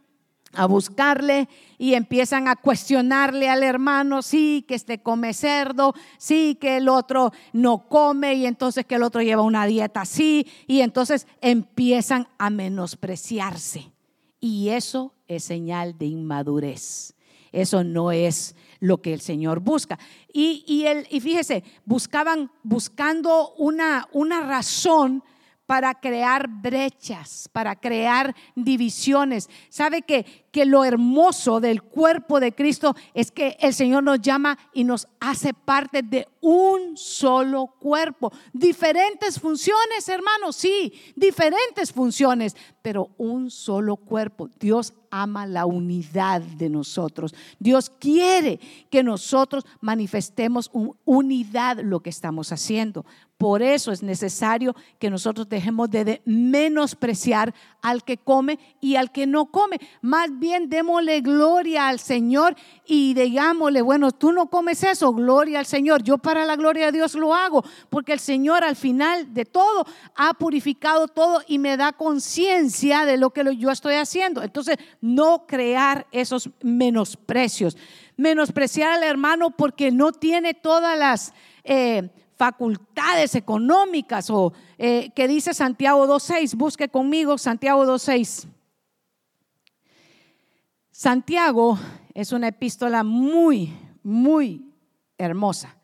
[0.52, 1.48] a buscarle
[1.78, 7.32] y empiezan a cuestionarle al hermano, sí, que este come cerdo, sí, que el otro
[7.52, 12.50] no come y entonces que el otro lleva una dieta así y entonces empiezan a
[12.50, 13.92] menospreciarse.
[14.40, 17.14] Y eso es señal de inmadurez.
[17.52, 19.98] Eso no es lo que el Señor busca.
[20.32, 25.22] Y, y, y fíjese, buscaban, buscando una, una razón
[25.66, 29.50] para crear brechas, para crear divisiones.
[29.68, 34.56] ¿Sabe que, que lo hermoso del cuerpo de Cristo es que el Señor nos llama
[34.72, 38.32] y nos hace parte de un solo cuerpo?
[38.52, 44.48] Diferentes funciones, hermanos, sí, diferentes funciones, pero un solo cuerpo.
[44.60, 47.34] Dios ama la unidad de nosotros.
[47.58, 48.60] Dios quiere
[48.90, 50.70] que nosotros manifestemos
[51.04, 53.04] unidad lo que estamos haciendo.
[53.38, 59.26] Por eso es necesario que nosotros dejemos de menospreciar al que come y al que
[59.26, 59.78] no come.
[60.00, 62.56] Más bien démosle gloria al Señor
[62.86, 66.02] y digámosle, bueno, tú no comes eso, gloria al Señor.
[66.02, 69.84] Yo para la gloria de Dios lo hago, porque el Señor al final de todo
[70.14, 74.42] ha purificado todo y me da conciencia de lo que yo estoy haciendo.
[74.42, 77.76] Entonces, no crear esos menosprecios.
[78.16, 81.34] Menospreciar al hermano porque no tiene todas las...
[81.64, 86.56] Eh, facultades económicas o eh, que dice Santiago 2.6.
[86.56, 88.46] Busque conmigo Santiago 2.6.
[90.90, 91.78] Santiago
[92.14, 94.72] es una epístola muy, muy
[95.18, 95.76] hermosa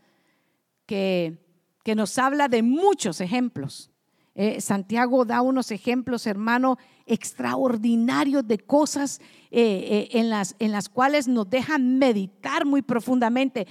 [0.86, 1.38] que,
[1.84, 3.90] que nos habla de muchos ejemplos.
[4.34, 11.28] Eh, Santiago da unos ejemplos, hermano, extraordinarios de cosas eh, en, las, en las cuales
[11.28, 13.66] nos dejan meditar muy profundamente.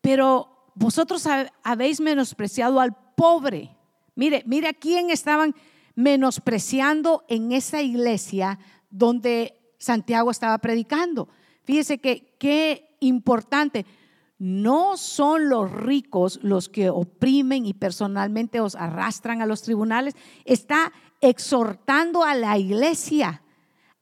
[0.00, 1.26] Pero vosotros
[1.62, 3.76] habéis menospreciado al pobre.
[4.14, 5.54] Mire, mire a quién estaban
[5.94, 8.58] menospreciando en esa iglesia
[8.90, 11.28] donde Santiago estaba predicando.
[11.64, 13.86] Fíjese que qué importante.
[14.38, 20.14] No son los ricos los que oprimen y personalmente os arrastran a los tribunales.
[20.44, 23.41] Está exhortando a la iglesia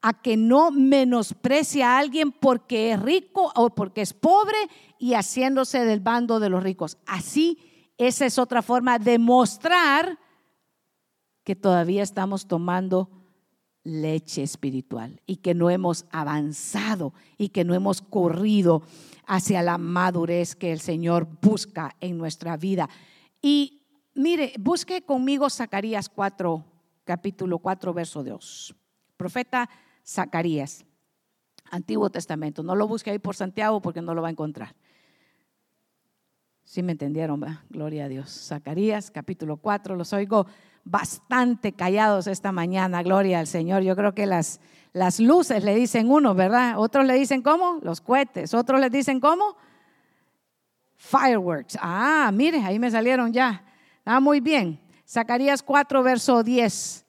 [0.03, 4.57] a que no menosprecie a alguien porque es rico o porque es pobre
[4.98, 6.98] y haciéndose del bando de los ricos.
[7.07, 7.59] Así,
[7.98, 10.18] esa es otra forma de mostrar
[11.44, 13.11] que todavía estamos tomando
[13.82, 18.82] leche espiritual y que no hemos avanzado y que no hemos corrido
[19.26, 22.88] hacia la madurez que el Señor busca en nuestra vida.
[23.40, 23.82] Y
[24.14, 26.64] mire, busque conmigo Zacarías 4,
[27.05, 28.74] capítulo 4, verso 2.
[29.16, 29.68] Profeta
[30.11, 30.85] Zacarías,
[31.71, 32.65] Antiguo Testamento.
[32.65, 34.75] No lo busque ahí por Santiago porque no lo va a encontrar.
[36.65, 37.63] Sí me entendieron, ¿va?
[37.69, 38.29] Gloria a Dios.
[38.29, 40.47] Zacarías, capítulo 4, los oigo
[40.83, 43.83] bastante callados esta mañana, gloria al Señor.
[43.83, 44.61] Yo creo que las,
[44.93, 46.79] las luces le dicen uno, ¿verdad?
[46.79, 47.79] Otros le dicen cómo?
[47.83, 48.53] Los cohetes.
[48.53, 49.57] Otros le dicen cómo?
[50.97, 51.79] Fireworks.
[51.81, 53.65] Ah, mire, ahí me salieron ya.
[54.05, 54.81] Ah, muy bien.
[55.07, 57.07] Zacarías 4, verso 10.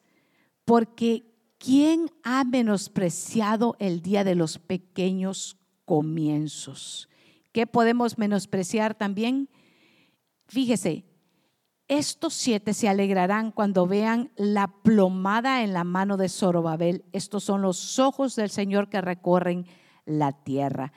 [0.65, 1.30] Porque
[1.61, 7.07] ¿quién ha menospreciado el día de los pequeños comienzos?
[7.51, 9.47] ¿Qué podemos menospreciar también?
[10.47, 11.05] Fíjese,
[11.87, 17.05] estos siete se alegrarán cuando vean la plomada en la mano de Zorobabel.
[17.11, 19.67] Estos son los ojos del Señor que recorren
[20.05, 20.93] la tierra.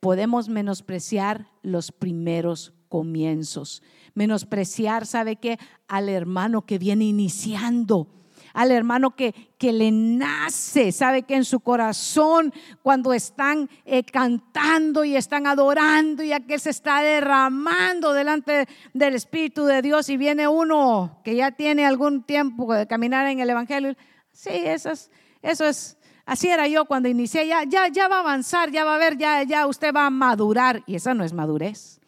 [0.00, 3.82] Podemos menospreciar los primeros comienzos.
[4.14, 5.58] Menospreciar, ¿sabe qué?
[5.86, 8.17] Al hermano que viene iniciando
[8.58, 12.52] al hermano que, que le nace, sabe que en su corazón
[12.82, 19.64] cuando están eh, cantando y están adorando y aquel se está derramando delante del Espíritu
[19.64, 23.94] de Dios y viene uno que ya tiene algún tiempo de caminar en el Evangelio,
[24.32, 25.96] sí, eso es, eso es
[26.26, 29.16] Así era yo cuando inicié, ya, ya, ya va a avanzar, ya va a ver,
[29.16, 30.82] ya, ya usted va a madurar.
[30.84, 32.00] Y esa no es madurez.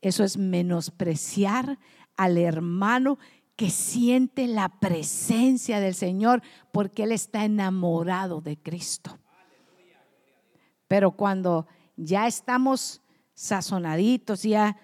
[0.00, 1.78] Eso es menospreciar
[2.16, 3.16] al hermano
[3.60, 6.40] que siente la presencia del Señor
[6.72, 9.18] porque Él está enamorado de Cristo.
[10.88, 13.02] Pero cuando ya estamos
[13.34, 14.78] sazonaditos, ya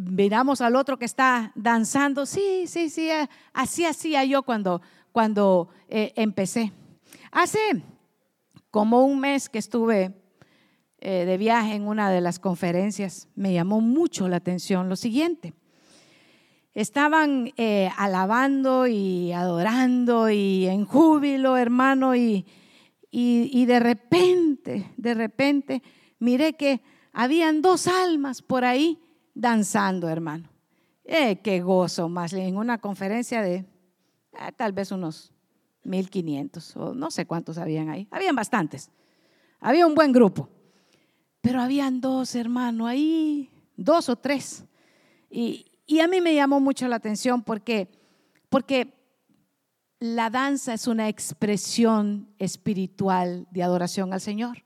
[0.00, 4.80] miramos al otro que está danzando, sí, sí, sí, eh, así hacía yo cuando,
[5.12, 6.72] cuando eh, empecé.
[7.30, 7.84] Hace
[8.70, 10.14] como un mes que estuve
[11.00, 15.52] eh, de viaje en una de las conferencias, me llamó mucho la atención lo siguiente
[16.74, 22.46] estaban eh, alabando y adorando y en júbilo, hermano, y,
[23.10, 25.82] y, de repente, de repente,
[26.18, 26.80] miré que
[27.12, 29.00] habían dos almas por ahí
[29.34, 30.48] danzando, hermano.
[31.04, 33.66] Eh, qué gozo más en una conferencia de eh,
[34.56, 35.32] tal vez unos
[35.82, 38.06] 1500 o no sé cuántos habían ahí.
[38.12, 38.90] Habían bastantes.
[39.58, 40.48] Había un buen grupo.
[41.40, 44.64] Pero habían dos, hermano, ahí, dos o tres.
[45.30, 47.90] Y, y a mí me llamó mucho la atención porque,
[48.48, 48.94] porque
[49.98, 54.62] la danza es una expresión espiritual de adoración al Señor.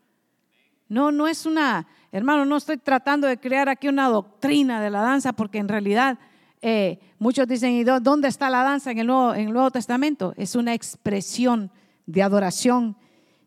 [0.87, 5.01] No, no es una, hermano, no estoy tratando de crear aquí una doctrina de la
[5.01, 6.19] danza porque en realidad
[6.61, 10.35] eh, muchos dicen, ¿y dónde está la danza en el, Nuevo, en el Nuevo Testamento?
[10.37, 11.71] Es una expresión
[12.05, 12.99] de adoración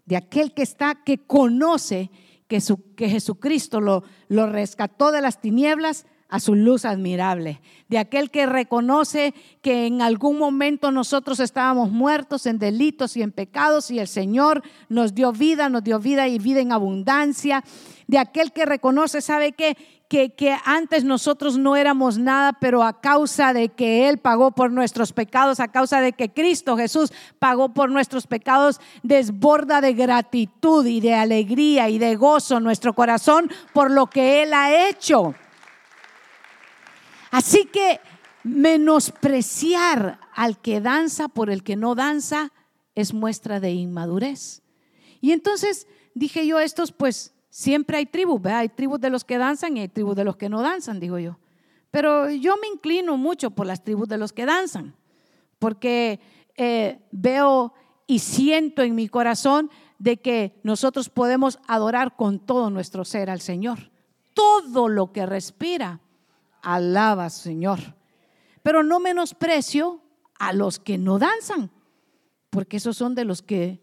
[0.08, 2.10] de aquel que está, que conoce
[2.48, 7.98] que, su, que Jesucristo lo, lo rescató de las tinieblas a su luz admirable, de
[7.98, 13.92] aquel que reconoce que en algún momento nosotros estábamos muertos en delitos y en pecados
[13.92, 17.64] y el Señor nos dio vida, nos dio vida y vida en abundancia,
[18.08, 19.78] de aquel que reconoce, ¿sabe qué?
[20.10, 24.72] Que, que, antes nosotros no éramos nada, pero a causa de que Él pagó por
[24.72, 30.86] nuestros pecados, a causa de que Cristo Jesús pagó por nuestros pecados, desborda de gratitud
[30.86, 35.36] y de alegría y de gozo nuestro corazón por lo que Él ha hecho.
[37.32, 38.00] Así que
[38.44, 42.52] menospreciar al que danza por el que no danza
[42.96, 44.62] es muestra de inmadurez.
[45.22, 49.78] Y entonces dije yo, estos pues siempre hay tribus, hay tribus de los que danzan
[49.78, 51.38] y hay tribus de los que no danzan, digo yo.
[51.92, 54.96] Pero yo me inclino mucho por las tribus de los que danzan,
[55.60, 56.20] porque
[56.56, 57.74] eh, veo
[58.06, 59.70] y siento en mi corazón
[60.00, 63.92] de que nosotros podemos adorar con todo nuestro ser al Señor.
[64.34, 66.00] Todo lo que respira
[66.76, 67.80] alaba, Señor.
[68.62, 70.02] Pero no menosprecio
[70.38, 71.72] a los que no danzan,
[72.50, 73.82] porque esos son de los que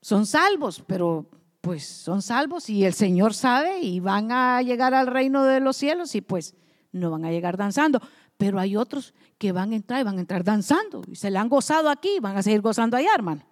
[0.00, 1.30] son salvos, pero
[1.60, 5.76] pues son salvos y el Señor sabe y van a llegar al reino de los
[5.76, 6.56] cielos y pues
[6.90, 8.00] no van a llegar danzando.
[8.36, 11.38] Pero hay otros que van a entrar y van a entrar danzando y se le
[11.38, 13.46] han gozado aquí, van a seguir gozando allá, hermano.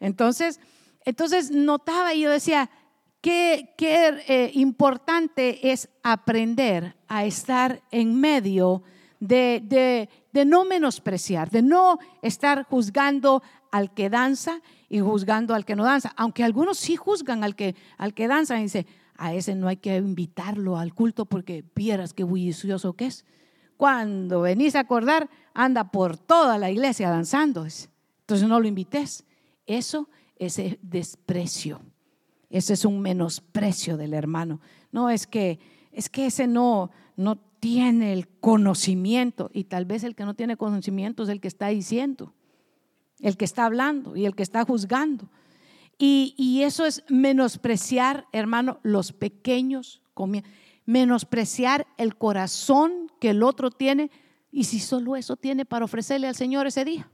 [0.00, 0.58] Entonces,
[1.04, 2.70] entonces notaba y yo decía,
[3.20, 8.82] Qué, eh, importante es aprender a estar en medio
[9.20, 10.08] de,
[10.46, 16.12] no menospreciar, de no estar juzgando al que danza y juzgando al que no danza.
[16.16, 19.76] Aunque algunos sí juzgan al que, al que danza y dice, a ese no hay
[19.76, 23.26] que invitarlo al culto porque vieras qué bullicioso que es.
[23.76, 27.66] Cuando venís a acordar, anda por toda la iglesia danzando.
[27.66, 29.24] Entonces no lo invites.
[29.66, 31.82] Eso es desprecio.
[32.50, 34.60] Ese es un menosprecio del hermano.
[34.92, 35.58] No es que
[35.92, 40.56] es que ese no no tiene el conocimiento y tal vez el que no tiene
[40.56, 42.32] conocimiento es el que está diciendo,
[43.20, 45.28] el que está hablando y el que está juzgando.
[45.98, 50.00] Y, y eso es menospreciar, hermano, los pequeños,
[50.86, 54.10] menospreciar el corazón que el otro tiene
[54.50, 57.10] y si solo eso tiene para ofrecerle al Señor ese día.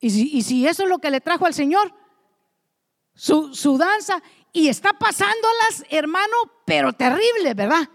[0.00, 1.92] Y si, y si eso es lo que le trajo al Señor,
[3.20, 7.88] su, danza y está pasándolas, hermano, pero terrible, ¿verdad?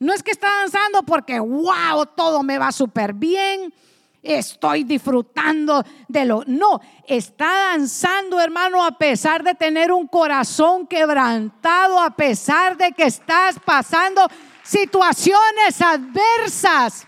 [0.00, 3.72] No es que está danzando porque, wow, todo me va súper bien,
[4.20, 6.42] estoy disfrutando de lo...
[6.46, 13.04] No, está danzando, hermano, a pesar de tener un corazón quebrantado, a pesar de que
[13.04, 14.26] estás pasando
[14.64, 17.06] situaciones adversas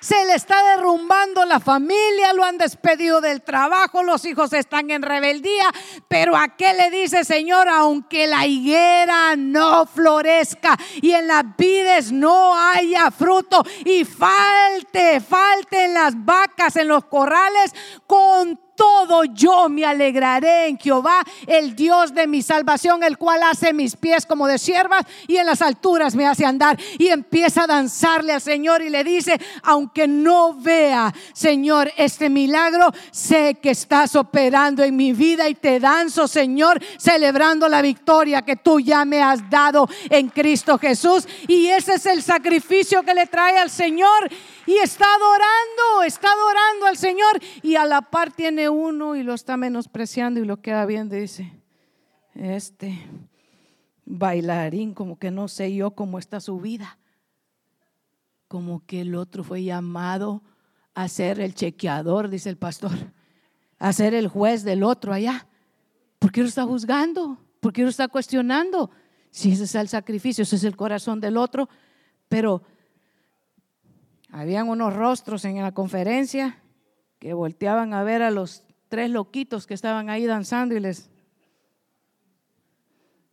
[0.00, 5.02] se le está derrumbando la familia, lo han despedido del trabajo, los hijos están en
[5.02, 5.70] rebeldía,
[6.08, 12.12] pero a qué le dice Señor, aunque la higuera no florezca y en las vides
[12.12, 17.74] no haya fruto y falte, falten las vacas en los corrales,
[18.06, 23.74] con todo yo me alegraré en Jehová, el Dios de mi salvación, el cual hace
[23.74, 26.78] mis pies como de siervas y en las alturas me hace andar.
[26.96, 32.90] Y empieza a danzarle al Señor y le dice, aunque no vea, Señor, este milagro,
[33.10, 38.56] sé que estás operando en mi vida y te danzo, Señor, celebrando la victoria que
[38.56, 41.28] tú ya me has dado en Cristo Jesús.
[41.48, 44.30] Y ese es el sacrificio que le trae al Señor
[44.70, 49.34] y está adorando, está adorando al Señor y a la par tiene uno y lo
[49.34, 51.60] está menospreciando y lo queda viendo y dice,
[52.34, 53.04] este
[54.04, 57.00] bailarín, como que no sé yo cómo está su vida,
[58.46, 60.44] como que el otro fue llamado
[60.94, 62.92] a ser el chequeador, dice el pastor,
[63.80, 65.48] a ser el juez del otro allá.
[66.20, 67.38] ¿Por qué está juzgando?
[67.58, 68.92] ¿Por qué está cuestionando?
[69.32, 71.68] Si ese es el sacrificio, ese es el corazón del otro,
[72.28, 72.62] pero
[74.32, 76.58] habían unos rostros en la conferencia
[77.18, 81.10] que volteaban a ver a los tres loquitos que estaban ahí danzando y les,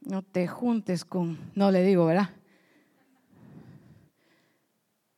[0.02, 2.30] no te juntes con, no le digo, ¿verdad?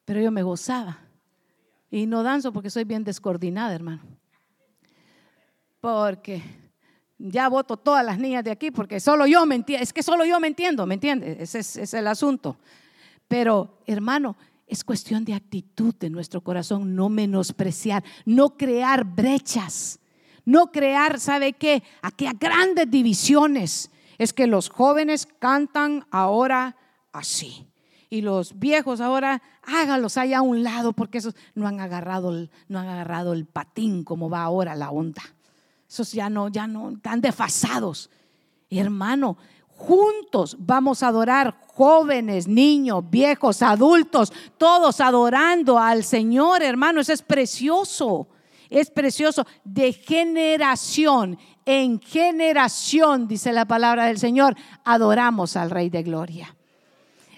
[0.05, 0.99] Pero yo me gozaba,
[1.91, 4.01] Y no danzo porque soy bien descoordinada, hermano.
[5.81, 6.41] Porque
[7.17, 10.25] ya voto todas las niñas de aquí porque solo yo me entiendo, es que solo
[10.25, 11.39] yo me entiendo, ¿me entiendes?
[11.39, 12.57] Ese es, es el asunto.
[13.27, 14.35] Pero, hermano,
[14.69, 19.99] es cuestión de actitud de nuestro corazón, no menospreciar, no crear brechas,
[20.45, 21.81] no crear, ¿sabe qué?
[22.03, 23.89] Aquellas grandes divisiones.
[24.19, 26.77] Es que los jóvenes cantan ahora
[27.11, 27.65] así.
[28.11, 32.31] Y los viejos ahora hágalos allá a un lado porque esos no han agarrado,
[32.67, 35.23] no han agarrado el patín como va ahora la onda.
[35.89, 38.11] Esos ya no, ya no, están desfasados.
[38.69, 39.37] Hermano,
[39.79, 46.99] juntos vamos a adorar jóvenes, niños, viejos, adultos, todos adorando al Señor, hermano.
[46.99, 48.27] Eso es precioso,
[48.69, 49.47] es precioso.
[49.63, 56.55] De generación en generación, dice la palabra del Señor, adoramos al Rey de Gloria.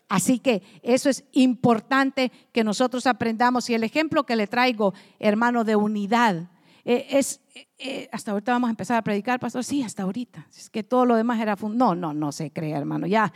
[0.10, 3.70] Así que eso es importante que nosotros aprendamos.
[3.70, 6.50] Y el ejemplo que le traigo, hermano, de unidad,
[6.84, 7.42] eh, es,
[7.78, 9.64] eh, hasta ahorita vamos a empezar a predicar, pastor.
[9.64, 10.48] Sí, hasta ahorita.
[10.56, 11.56] Es que todo lo demás era.
[11.56, 13.08] No, no, no se cree, hermano.
[13.08, 13.32] Ya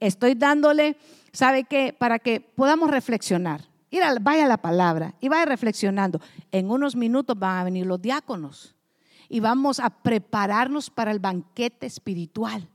[0.00, 0.96] estoy dándole,
[1.32, 1.94] ¿sabe qué?
[1.96, 3.62] Para que podamos reflexionar.
[3.90, 6.20] Ir vaya a la palabra y vaya reflexionando.
[6.50, 8.74] En unos minutos van a venir los diáconos
[9.28, 12.68] y vamos a prepararnos para el banquete espiritual.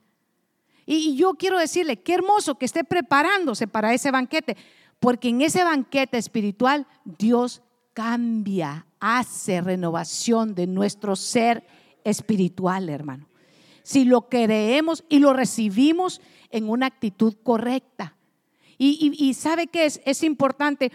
[0.85, 4.55] Y, y yo quiero decirle, qué hermoso que esté preparándose para ese banquete,
[4.99, 7.61] porque en ese banquete espiritual Dios
[7.93, 11.65] cambia, hace renovación de nuestro ser
[12.03, 13.27] espiritual, hermano.
[13.83, 18.15] Si lo creemos y lo recibimos en una actitud correcta.
[18.77, 20.91] Y, sabe que es, es importante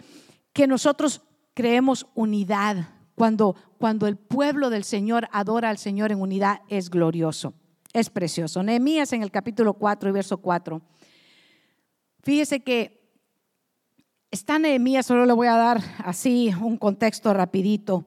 [0.55, 1.23] que nosotros
[1.53, 2.89] creemos unidad.
[3.15, 7.53] Cuando, cuando el pueblo del Señor adora al Señor en unidad, es glorioso,
[7.93, 8.63] es precioso.
[8.63, 10.81] Nehemías en el capítulo 4 y verso 4.
[12.23, 13.04] Fíjese que
[14.35, 18.05] Está Nehemías, solo le voy a dar así un contexto rapidito.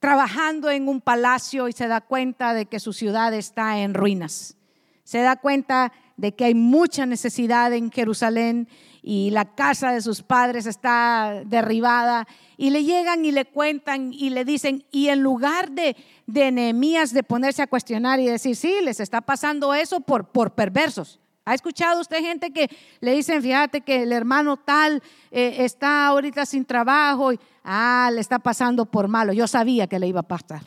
[0.00, 4.58] Trabajando en un palacio y se da cuenta de que su ciudad está en ruinas.
[5.02, 8.68] Se da cuenta de que hay mucha necesidad en Jerusalén
[9.00, 12.28] y la casa de sus padres está derribada
[12.58, 17.14] y le llegan y le cuentan y le dicen, y en lugar de, de Nehemías
[17.14, 21.54] de ponerse a cuestionar y decir, sí, les está pasando eso por, por perversos, ¿Ha
[21.54, 22.70] escuchado usted gente que
[23.00, 28.20] le dicen, fíjate que el hermano tal eh, está ahorita sin trabajo y, ah, le
[28.20, 29.32] está pasando por malo?
[29.32, 30.62] Yo sabía que le iba a pasar.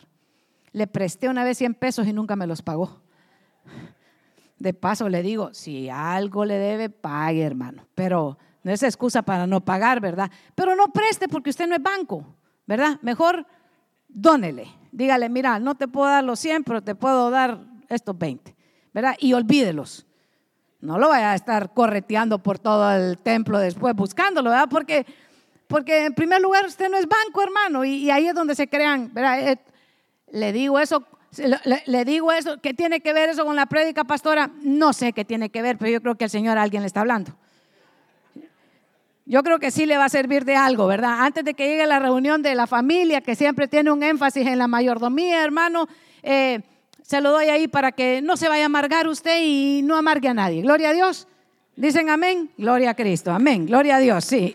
[0.72, 3.00] Le presté una vez 100 pesos y nunca me los pagó.
[4.58, 7.86] De paso le digo, si algo le debe, pague, hermano.
[7.94, 10.30] Pero no es excusa para no pagar, ¿verdad?
[10.54, 12.98] Pero no preste porque usted no es banco, ¿verdad?
[13.00, 13.46] Mejor
[14.08, 14.68] dónele.
[14.92, 18.54] Dígale, mira, no te puedo dar los 100, pero te puedo dar estos 20,
[18.92, 19.16] ¿verdad?
[19.18, 20.05] Y olvídelos
[20.80, 24.68] no lo vaya a estar correteando por todo el templo después buscándolo, ¿verdad?
[24.70, 25.06] Porque,
[25.66, 29.12] porque en primer lugar usted no es banco, hermano, y, ahí es donde se crean,
[29.12, 29.48] ¿verdad?
[29.48, 29.58] Eh,
[30.32, 31.04] le digo eso,
[31.86, 34.50] le, digo eso, ¿qué tiene que ver eso con la prédica, pastora?
[34.62, 36.86] No sé qué tiene que ver, pero yo creo que el Señor a alguien le
[36.86, 37.36] está hablando.
[39.28, 41.24] Yo creo que sí le va a servir de algo, ¿verdad?
[41.24, 44.58] Antes de que llegue la reunión de la familia, que siempre tiene un énfasis en
[44.58, 45.88] la mayordomía, hermano,
[46.22, 46.60] eh,
[47.06, 50.26] se lo doy ahí para que no se vaya a amargar usted y no amargue
[50.26, 50.62] a nadie.
[50.62, 51.28] Gloria a Dios.
[51.76, 52.50] Dicen amén.
[52.58, 53.30] Gloria a Cristo.
[53.30, 53.64] Amén.
[53.64, 54.24] Gloria a Dios.
[54.24, 54.54] Sí.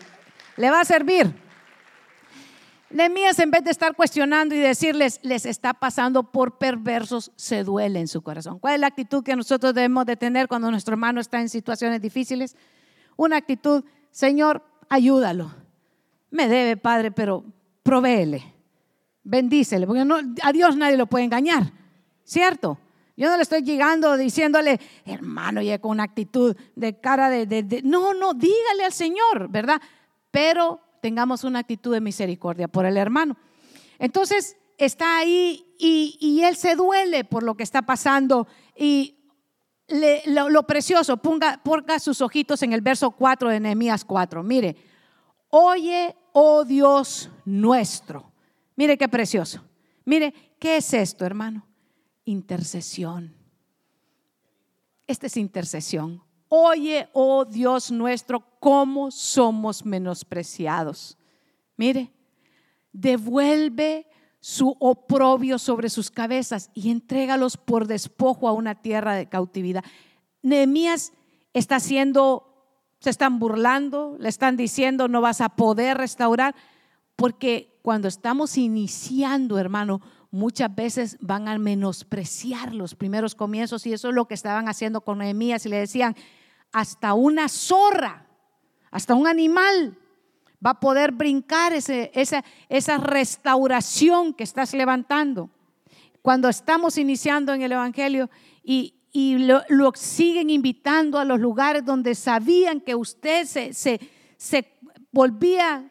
[0.58, 1.32] Le va a servir.
[2.90, 8.00] Nehemías, en vez de estar cuestionando y decirles, les está pasando por perversos, se duele
[8.00, 8.58] en su corazón.
[8.58, 12.02] ¿Cuál es la actitud que nosotros debemos de tener cuando nuestro hermano está en situaciones
[12.02, 12.54] difíciles?
[13.16, 15.54] Una actitud, Señor, ayúdalo.
[16.30, 17.46] Me debe, Padre, pero
[17.82, 18.42] provéele.
[19.24, 20.04] Bendícele, porque
[20.42, 21.72] a Dios nadie lo puede engañar.
[22.24, 22.78] ¿Cierto?
[23.16, 28.14] Yo no le estoy llegando diciéndole, hermano, y con una actitud de cara de, No,
[28.14, 29.80] no, dígale al Señor, ¿verdad?
[30.30, 33.36] Pero tengamos una actitud de misericordia por el hermano.
[33.98, 38.46] Entonces, está ahí y, él se duele por lo que está pasando
[38.76, 39.18] y
[39.86, 41.60] lo, precioso, ponga,
[41.98, 44.42] sus ojitos en el verso 4 de Nehemías 4.
[44.42, 44.76] Mire,
[45.50, 48.32] oye, oh Dios nuestro.
[48.76, 49.62] Mire qué precioso.
[50.04, 51.66] Mire, ¿qué es esto, hermano?
[52.24, 53.34] Intercesión.
[55.06, 56.22] Esta es intercesión.
[56.48, 61.16] Oye, oh Dios nuestro, cómo somos menospreciados.
[61.76, 62.12] Mire,
[62.92, 64.06] devuelve
[64.40, 69.84] su oprobio sobre sus cabezas y entrégalos por despojo a una tierra de cautividad.
[70.42, 71.12] Nehemías
[71.54, 72.66] está haciendo,
[72.98, 76.54] se están burlando, le están diciendo no vas a poder restaurar,
[77.16, 80.00] porque cuando estamos iniciando, hermano,
[80.32, 85.02] muchas veces van a menospreciar los primeros comienzos y eso es lo que estaban haciendo
[85.02, 86.16] con Nehemías y le decían,
[86.72, 88.26] hasta una zorra,
[88.90, 89.96] hasta un animal
[90.64, 95.50] va a poder brincar ese, esa, esa restauración que estás levantando.
[96.22, 98.30] Cuando estamos iniciando en el Evangelio
[98.64, 104.00] y, y lo, siguen invitando a los lugares donde sabían que usted se, se,
[104.38, 104.72] se
[105.10, 105.90] volvía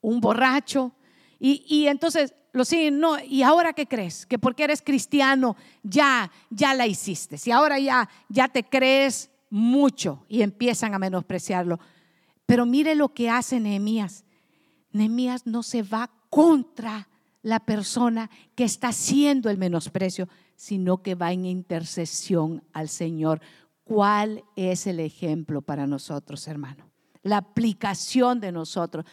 [0.00, 0.92] un borracho.
[1.38, 4.26] Y, y, entonces lo siguen, no, ¿y ahora qué crees?
[4.26, 7.38] Que porque eres cristiano ya, ya la hiciste.
[7.38, 11.78] Si ahora ya, ya te crees mucho y empiezan a menospreciarlo.
[12.46, 14.24] Pero mire lo que hace Nehemías.
[14.92, 17.08] Nehemías no se va contra
[17.42, 23.40] la persona que está haciendo el menosprecio, sino que va en intercesión al Señor.
[23.84, 26.90] ¿Cuál es el ejemplo para nosotros, hermano?
[27.22, 29.04] La aplicación de nosotros.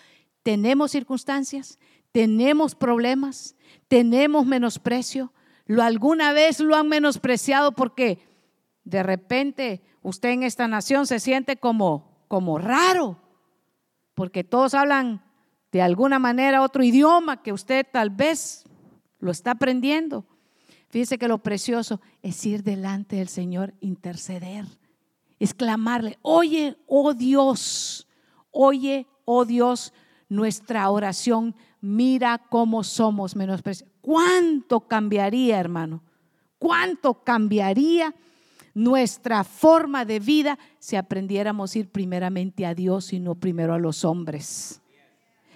[0.44, 1.80] Tenemos circunstancias,
[2.12, 3.56] tenemos problemas,
[3.88, 5.34] tenemos menosprecio.
[5.66, 8.20] ¿Lo alguna vez lo han menospreciado porque
[8.84, 13.18] de repente usted en esta nación se siente como como raro?
[14.18, 15.22] porque todos hablan
[15.72, 18.64] de alguna manera otro idioma que usted tal vez
[19.20, 20.26] lo está aprendiendo.
[20.90, 24.66] Fíjese que lo precioso es ir delante del Señor, interceder,
[25.38, 28.08] es clamarle, oye, oh Dios,
[28.50, 29.94] oye, oh Dios,
[30.30, 33.94] nuestra oración, mira cómo somos menospreciados.
[34.02, 36.04] ¿Cuánto cambiaría, hermano?
[36.58, 38.14] ¿Cuánto cambiaría?
[38.78, 43.80] nuestra forma de vida si aprendiéramos a ir primeramente a Dios y no primero a
[43.80, 44.84] los hombres.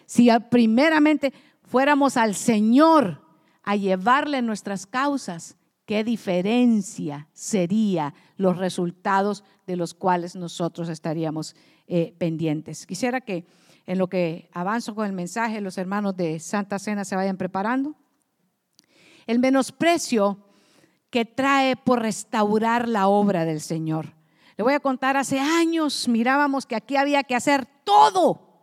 [0.08, 3.22] Si primeramente fuéramos al Señor
[3.62, 5.56] a llevarle nuestras causas,
[5.86, 11.56] qué diferencia sería los resultados de los cuales nosotros estaríamos
[11.88, 12.88] eh, pendientes.
[12.88, 13.46] Quisiera que
[13.92, 17.94] en lo que avanzo con el mensaje, los hermanos de Santa Cena se vayan preparando.
[19.28, 20.40] El menosprecio
[21.10, 24.14] que trae por restaurar la obra del Señor.
[24.56, 28.62] Le voy a contar, hace años mirábamos que aquí había que hacer todo,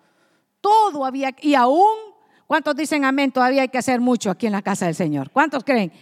[0.62, 1.98] todo había, y aún,
[2.46, 3.30] ¿cuántos dicen amén?
[3.30, 5.30] Todavía hay que hacer mucho aquí en la casa del Señor.
[5.30, 5.92] ¿Cuántos creen?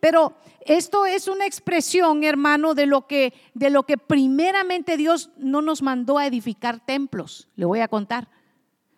[0.00, 0.34] Pero
[0.66, 5.82] esto es una expresión, hermano, de lo que de lo que primeramente Dios no nos
[5.82, 7.48] mandó a edificar templos.
[7.54, 8.41] Le voy a contar.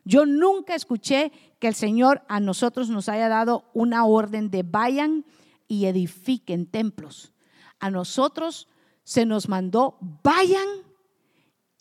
[0.04, 5.24] Yo nunca escuché que el Señor a nosotros nos haya dado una orden de vayan
[5.66, 7.32] y edifiquen templos.
[7.80, 8.68] A nosotros
[9.02, 10.66] se nos mandó, vayan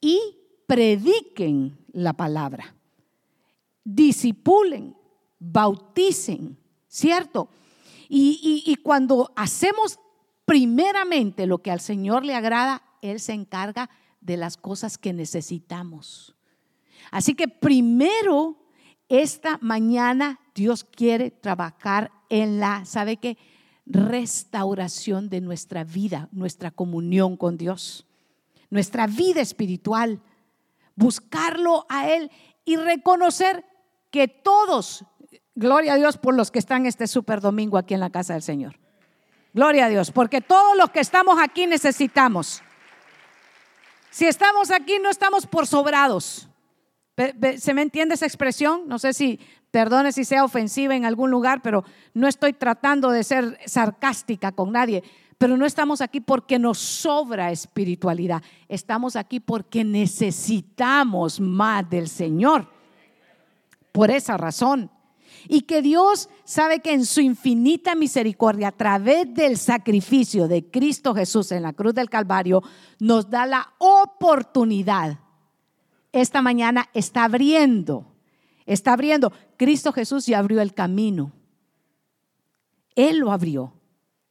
[0.02, 2.76] y prediquen la palabra,
[3.84, 4.96] disipulen,
[5.40, 6.58] bauticen,
[6.88, 7.50] ¿cierto?
[8.10, 10.00] Y, y, cuando hacemos
[10.46, 13.90] primeramente lo que al Señor le agrada, Él se encarga
[14.22, 16.36] de las cosas que necesitamos.
[17.14, 18.58] Así que primero,
[19.08, 23.38] esta mañana Dios quiere trabajar en la, ¿sabe qué?
[23.86, 28.08] restauración de nuestra vida, nuestra comunión con Dios,
[28.72, 30.22] nuestra vida espiritual,
[30.96, 32.32] buscarlo a Él
[32.66, 33.64] y reconocer
[34.10, 35.06] que todos,
[35.54, 38.42] gloria a Dios por los que están este super domingo aquí en la casa del
[38.42, 38.80] Señor.
[39.54, 42.64] Gloria a Dios, porque todos los que estamos aquí necesitamos.
[44.10, 46.50] Si estamos aquí, no estamos por sobrados.
[47.58, 48.88] ¿Se me entiende esa expresión?
[48.88, 49.40] No sé si
[49.74, 51.84] Perdone si sea ofensiva en algún lugar, pero
[52.14, 55.04] no estoy tratando de ser sarcástica con nadie.
[55.40, 58.44] Pero no estamos aquí porque nos sobra espiritualidad.
[58.70, 62.70] Estamos aquí porque necesitamos más del Señor.
[63.92, 64.92] Por esa razón.
[65.48, 71.16] Y que Dios sabe que en su infinita misericordia, a través del sacrificio de Cristo
[71.16, 72.62] Jesús en la cruz del Calvario,
[73.00, 75.23] nos da la oportunidad.
[76.14, 78.14] Esta mañana está abriendo
[78.66, 79.32] Está abriendo.
[79.58, 81.32] Cristo Jesús ya abrió el camino.
[82.96, 83.74] Él lo abrió.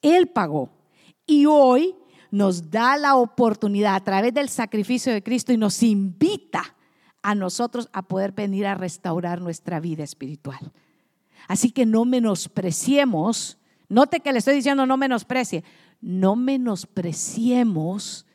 [0.01, 0.70] Él pagó.
[1.26, 1.95] Y hoy
[2.30, 6.74] nos da la oportunidad a través del sacrificio de Cristo y nos invita
[7.22, 10.72] a nosotros a poder venir a restaurar nuestra vida espiritual.
[11.47, 13.59] Así que no menospreciemos,
[13.89, 15.62] note que le estoy diciendo no menosprecie,
[16.01, 18.26] no menospreciemos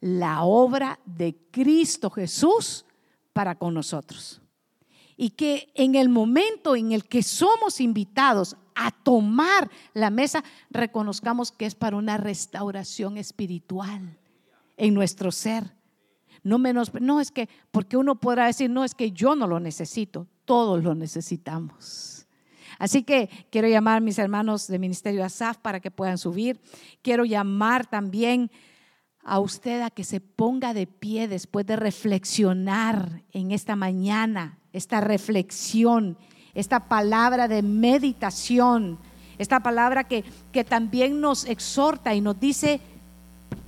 [0.00, 2.86] la obra de Cristo Jesús
[3.32, 4.42] para con nosotros
[5.16, 11.52] y que en el momento en el que somos invitados a tomar la mesa, reconozcamos
[11.52, 14.18] que es para una restauración espiritual
[14.76, 15.74] en nuestro ser.
[16.42, 19.60] No menos, no es que, porque uno podrá decir, no es que yo no lo
[19.60, 22.26] necesito, todos lo necesitamos.
[22.78, 26.60] Así que quiero llamar a mis hermanos de Ministerio ASAF para que puedan subir.
[27.00, 28.50] Quiero llamar también
[29.24, 35.00] a usted a que se ponga de pie después de reflexionar en esta mañana esta
[35.00, 36.16] reflexión,
[36.54, 38.98] esta palabra de meditación,
[39.38, 42.80] esta palabra que, que también nos exhorta y nos dice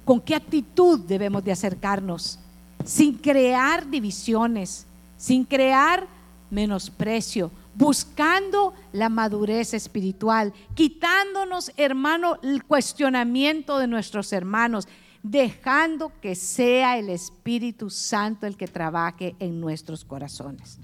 [0.04, 2.38] con qué actitud debemos de acercarnos,
[2.84, 4.86] sin crear divisiones,
[5.16, 6.06] sin crear
[6.50, 14.86] menosprecio, buscando la madurez espiritual, quitándonos, hermano, el cuestionamiento de nuestros hermanos,
[15.24, 20.78] dejando que sea el Espíritu Santo el que trabaje en nuestros corazones.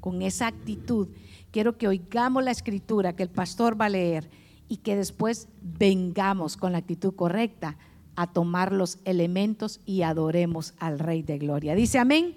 [0.00, 1.08] Con esa actitud,
[1.52, 4.30] quiero que oigamos la escritura que el pastor va a leer
[4.66, 7.76] y que después vengamos con la actitud correcta
[8.16, 11.74] a tomar los elementos y adoremos al Rey de Gloria.
[11.74, 12.34] Dice amén.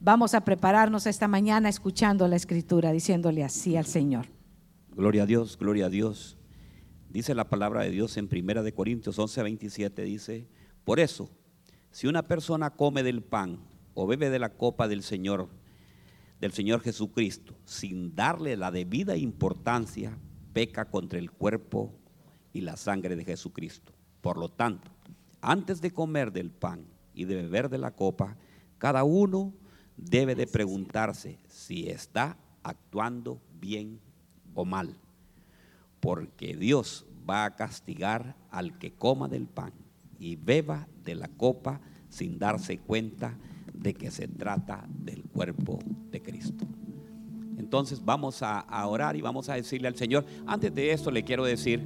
[0.00, 4.26] Vamos a prepararnos esta mañana escuchando la escritura, diciéndole así al Señor.
[4.90, 6.35] Gloria a Dios, gloria a Dios.
[7.16, 10.46] Dice la palabra de Dios en Primera de Corintios 11, 27, dice,
[10.84, 11.30] por eso,
[11.90, 13.58] si una persona come del pan
[13.94, 15.48] o bebe de la copa del Señor,
[16.42, 20.18] del Señor Jesucristo, sin darle la debida importancia,
[20.52, 21.98] peca contra el cuerpo
[22.52, 23.94] y la sangre de Jesucristo.
[24.20, 24.90] Por lo tanto,
[25.40, 28.36] antes de comer del pan y de beber de la copa,
[28.76, 29.54] cada uno
[29.96, 34.00] debe de preguntarse si está actuando bien
[34.52, 34.98] o mal,
[36.06, 39.72] porque Dios va a castigar al que coma del pan
[40.20, 43.36] y beba de la copa sin darse cuenta
[43.74, 45.80] de que se trata del cuerpo
[46.12, 46.64] de Cristo.
[47.58, 51.44] Entonces vamos a, orar y vamos a decirle al Señor, antes de esto le quiero
[51.44, 51.84] decir,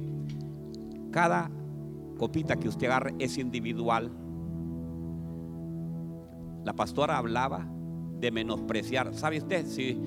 [1.09, 1.49] cada
[2.19, 4.11] copita que usted agarre es individual.
[6.63, 7.67] La pastora hablaba
[8.19, 9.15] de menospreciar.
[9.15, 9.65] ¿Sabe usted?
[9.65, 9.97] Si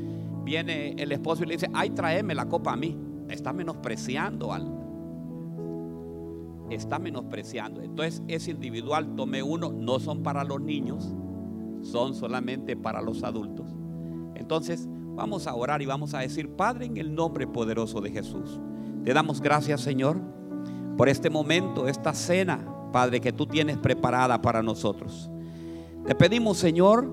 [0.44, 2.96] viene el esposo y le dice, ay, tráeme la copa a mí,
[3.34, 4.66] está menospreciando al.
[6.70, 7.82] Está menospreciando.
[7.82, 11.14] Entonces es individual, tome uno, no son para los niños,
[11.82, 13.74] son solamente para los adultos.
[14.34, 18.58] Entonces vamos a orar y vamos a decir, Padre, en el nombre poderoso de Jesús,
[19.04, 20.18] te damos gracias, Señor,
[20.96, 25.30] por este momento, esta cena, Padre, que tú tienes preparada para nosotros.
[26.06, 27.10] Te pedimos, Señor,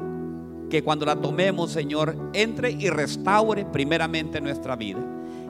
[0.69, 4.99] que cuando la tomemos, Señor, entre y restaure primeramente nuestra vida.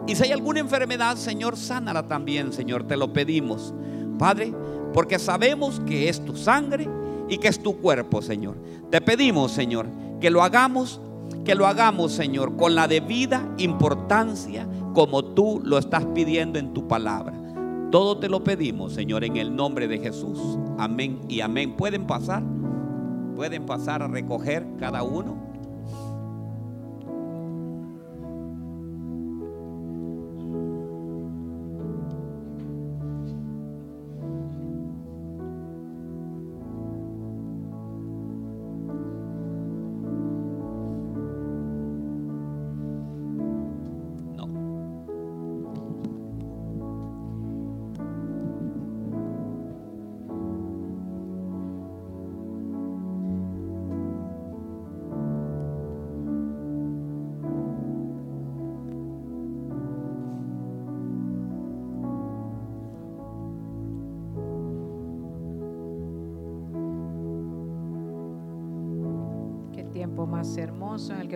[0.08, 3.74] Y si hay alguna enfermedad, Señor, sánala también, Señor, te lo pedimos.
[4.18, 4.54] Padre,
[4.93, 6.88] porque sabemos que es tu sangre
[7.30, 8.58] y que es tu cuerpo, Señor.
[8.89, 9.88] Te pedimos, Señor,
[10.20, 10.99] que lo hagamos,
[11.45, 16.88] que lo hagamos, Señor, con la debida importancia como tú lo estás pidiendo en tu
[16.88, 17.34] palabra.
[17.91, 20.39] Todo te lo pedimos, Señor, en el nombre de Jesús.
[20.78, 21.76] Amén y amén.
[21.76, 22.43] ¿Pueden pasar?
[23.41, 25.51] pueden pasar a recoger cada uno.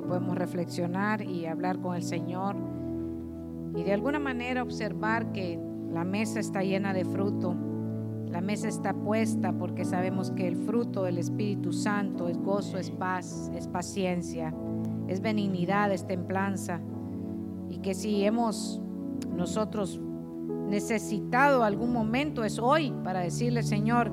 [0.05, 2.55] Podemos reflexionar y hablar con el Señor
[3.75, 5.59] y de alguna manera observar que
[5.91, 7.55] la mesa está llena de fruto.
[8.27, 12.91] La mesa está puesta porque sabemos que el fruto del Espíritu Santo es gozo, es
[12.91, 14.53] paz, es paciencia,
[15.07, 16.79] es benignidad, es templanza.
[17.69, 18.81] Y que si hemos
[19.35, 19.99] nosotros
[20.69, 24.11] necesitado algún momento es hoy para decirle, Señor,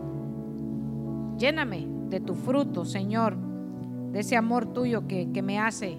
[1.38, 3.51] lléname de tu fruto, Señor
[4.12, 5.98] de ese amor tuyo que, me hace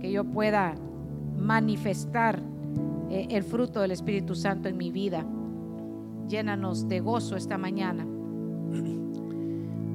[0.00, 0.76] que yo pueda
[1.36, 2.40] manifestar
[3.10, 5.26] eh, el fruto del Espíritu Santo en mi vida.
[6.28, 8.06] Llénanos de gozo esta mañana.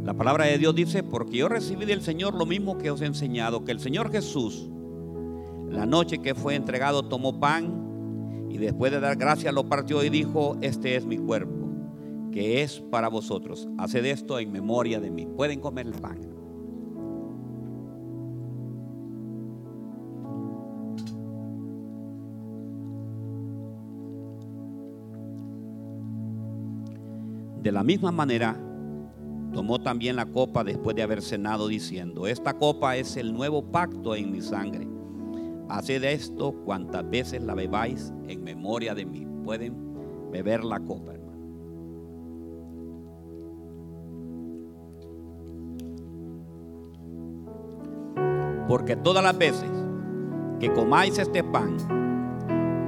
[0.04, 3.06] La palabra de Dios dice, porque yo recibí del Señor lo mismo que os he
[3.06, 4.70] enseñado, que el Señor Jesús,
[5.70, 10.10] la noche que fue entregado, tomó pan y después de dar gracias lo partió y
[10.10, 11.70] dijo, este es mi cuerpo,
[12.34, 13.70] que es para vosotros.
[13.78, 15.26] Haced esto en memoria de mí.
[15.26, 16.33] Pueden comer el pan.
[27.64, 28.58] De la misma manera,
[29.54, 34.18] tomó también la copa después de haber cenado diciendo, esta copa es el nuevo pacto
[34.18, 34.86] en mi sangre.
[35.70, 39.26] Haced esto cuantas veces la bebáis en memoria de mí.
[39.46, 39.78] Pueden
[40.30, 41.40] beber la copa, hermano.
[48.68, 49.72] Porque todas las veces
[50.60, 51.78] que comáis este pan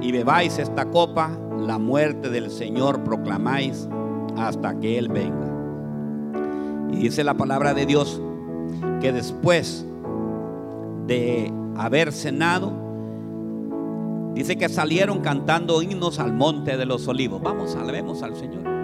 [0.02, 3.88] y bebáis esta copa, la muerte del Señor proclamáis
[4.36, 5.52] hasta que Él venga.
[6.92, 8.20] Y dice la palabra de Dios
[9.00, 9.84] que después
[11.06, 12.72] de haber cenado,
[14.34, 17.42] dice que salieron cantando himnos al monte de los olivos.
[17.42, 18.75] Vamos, alabemos al Señor.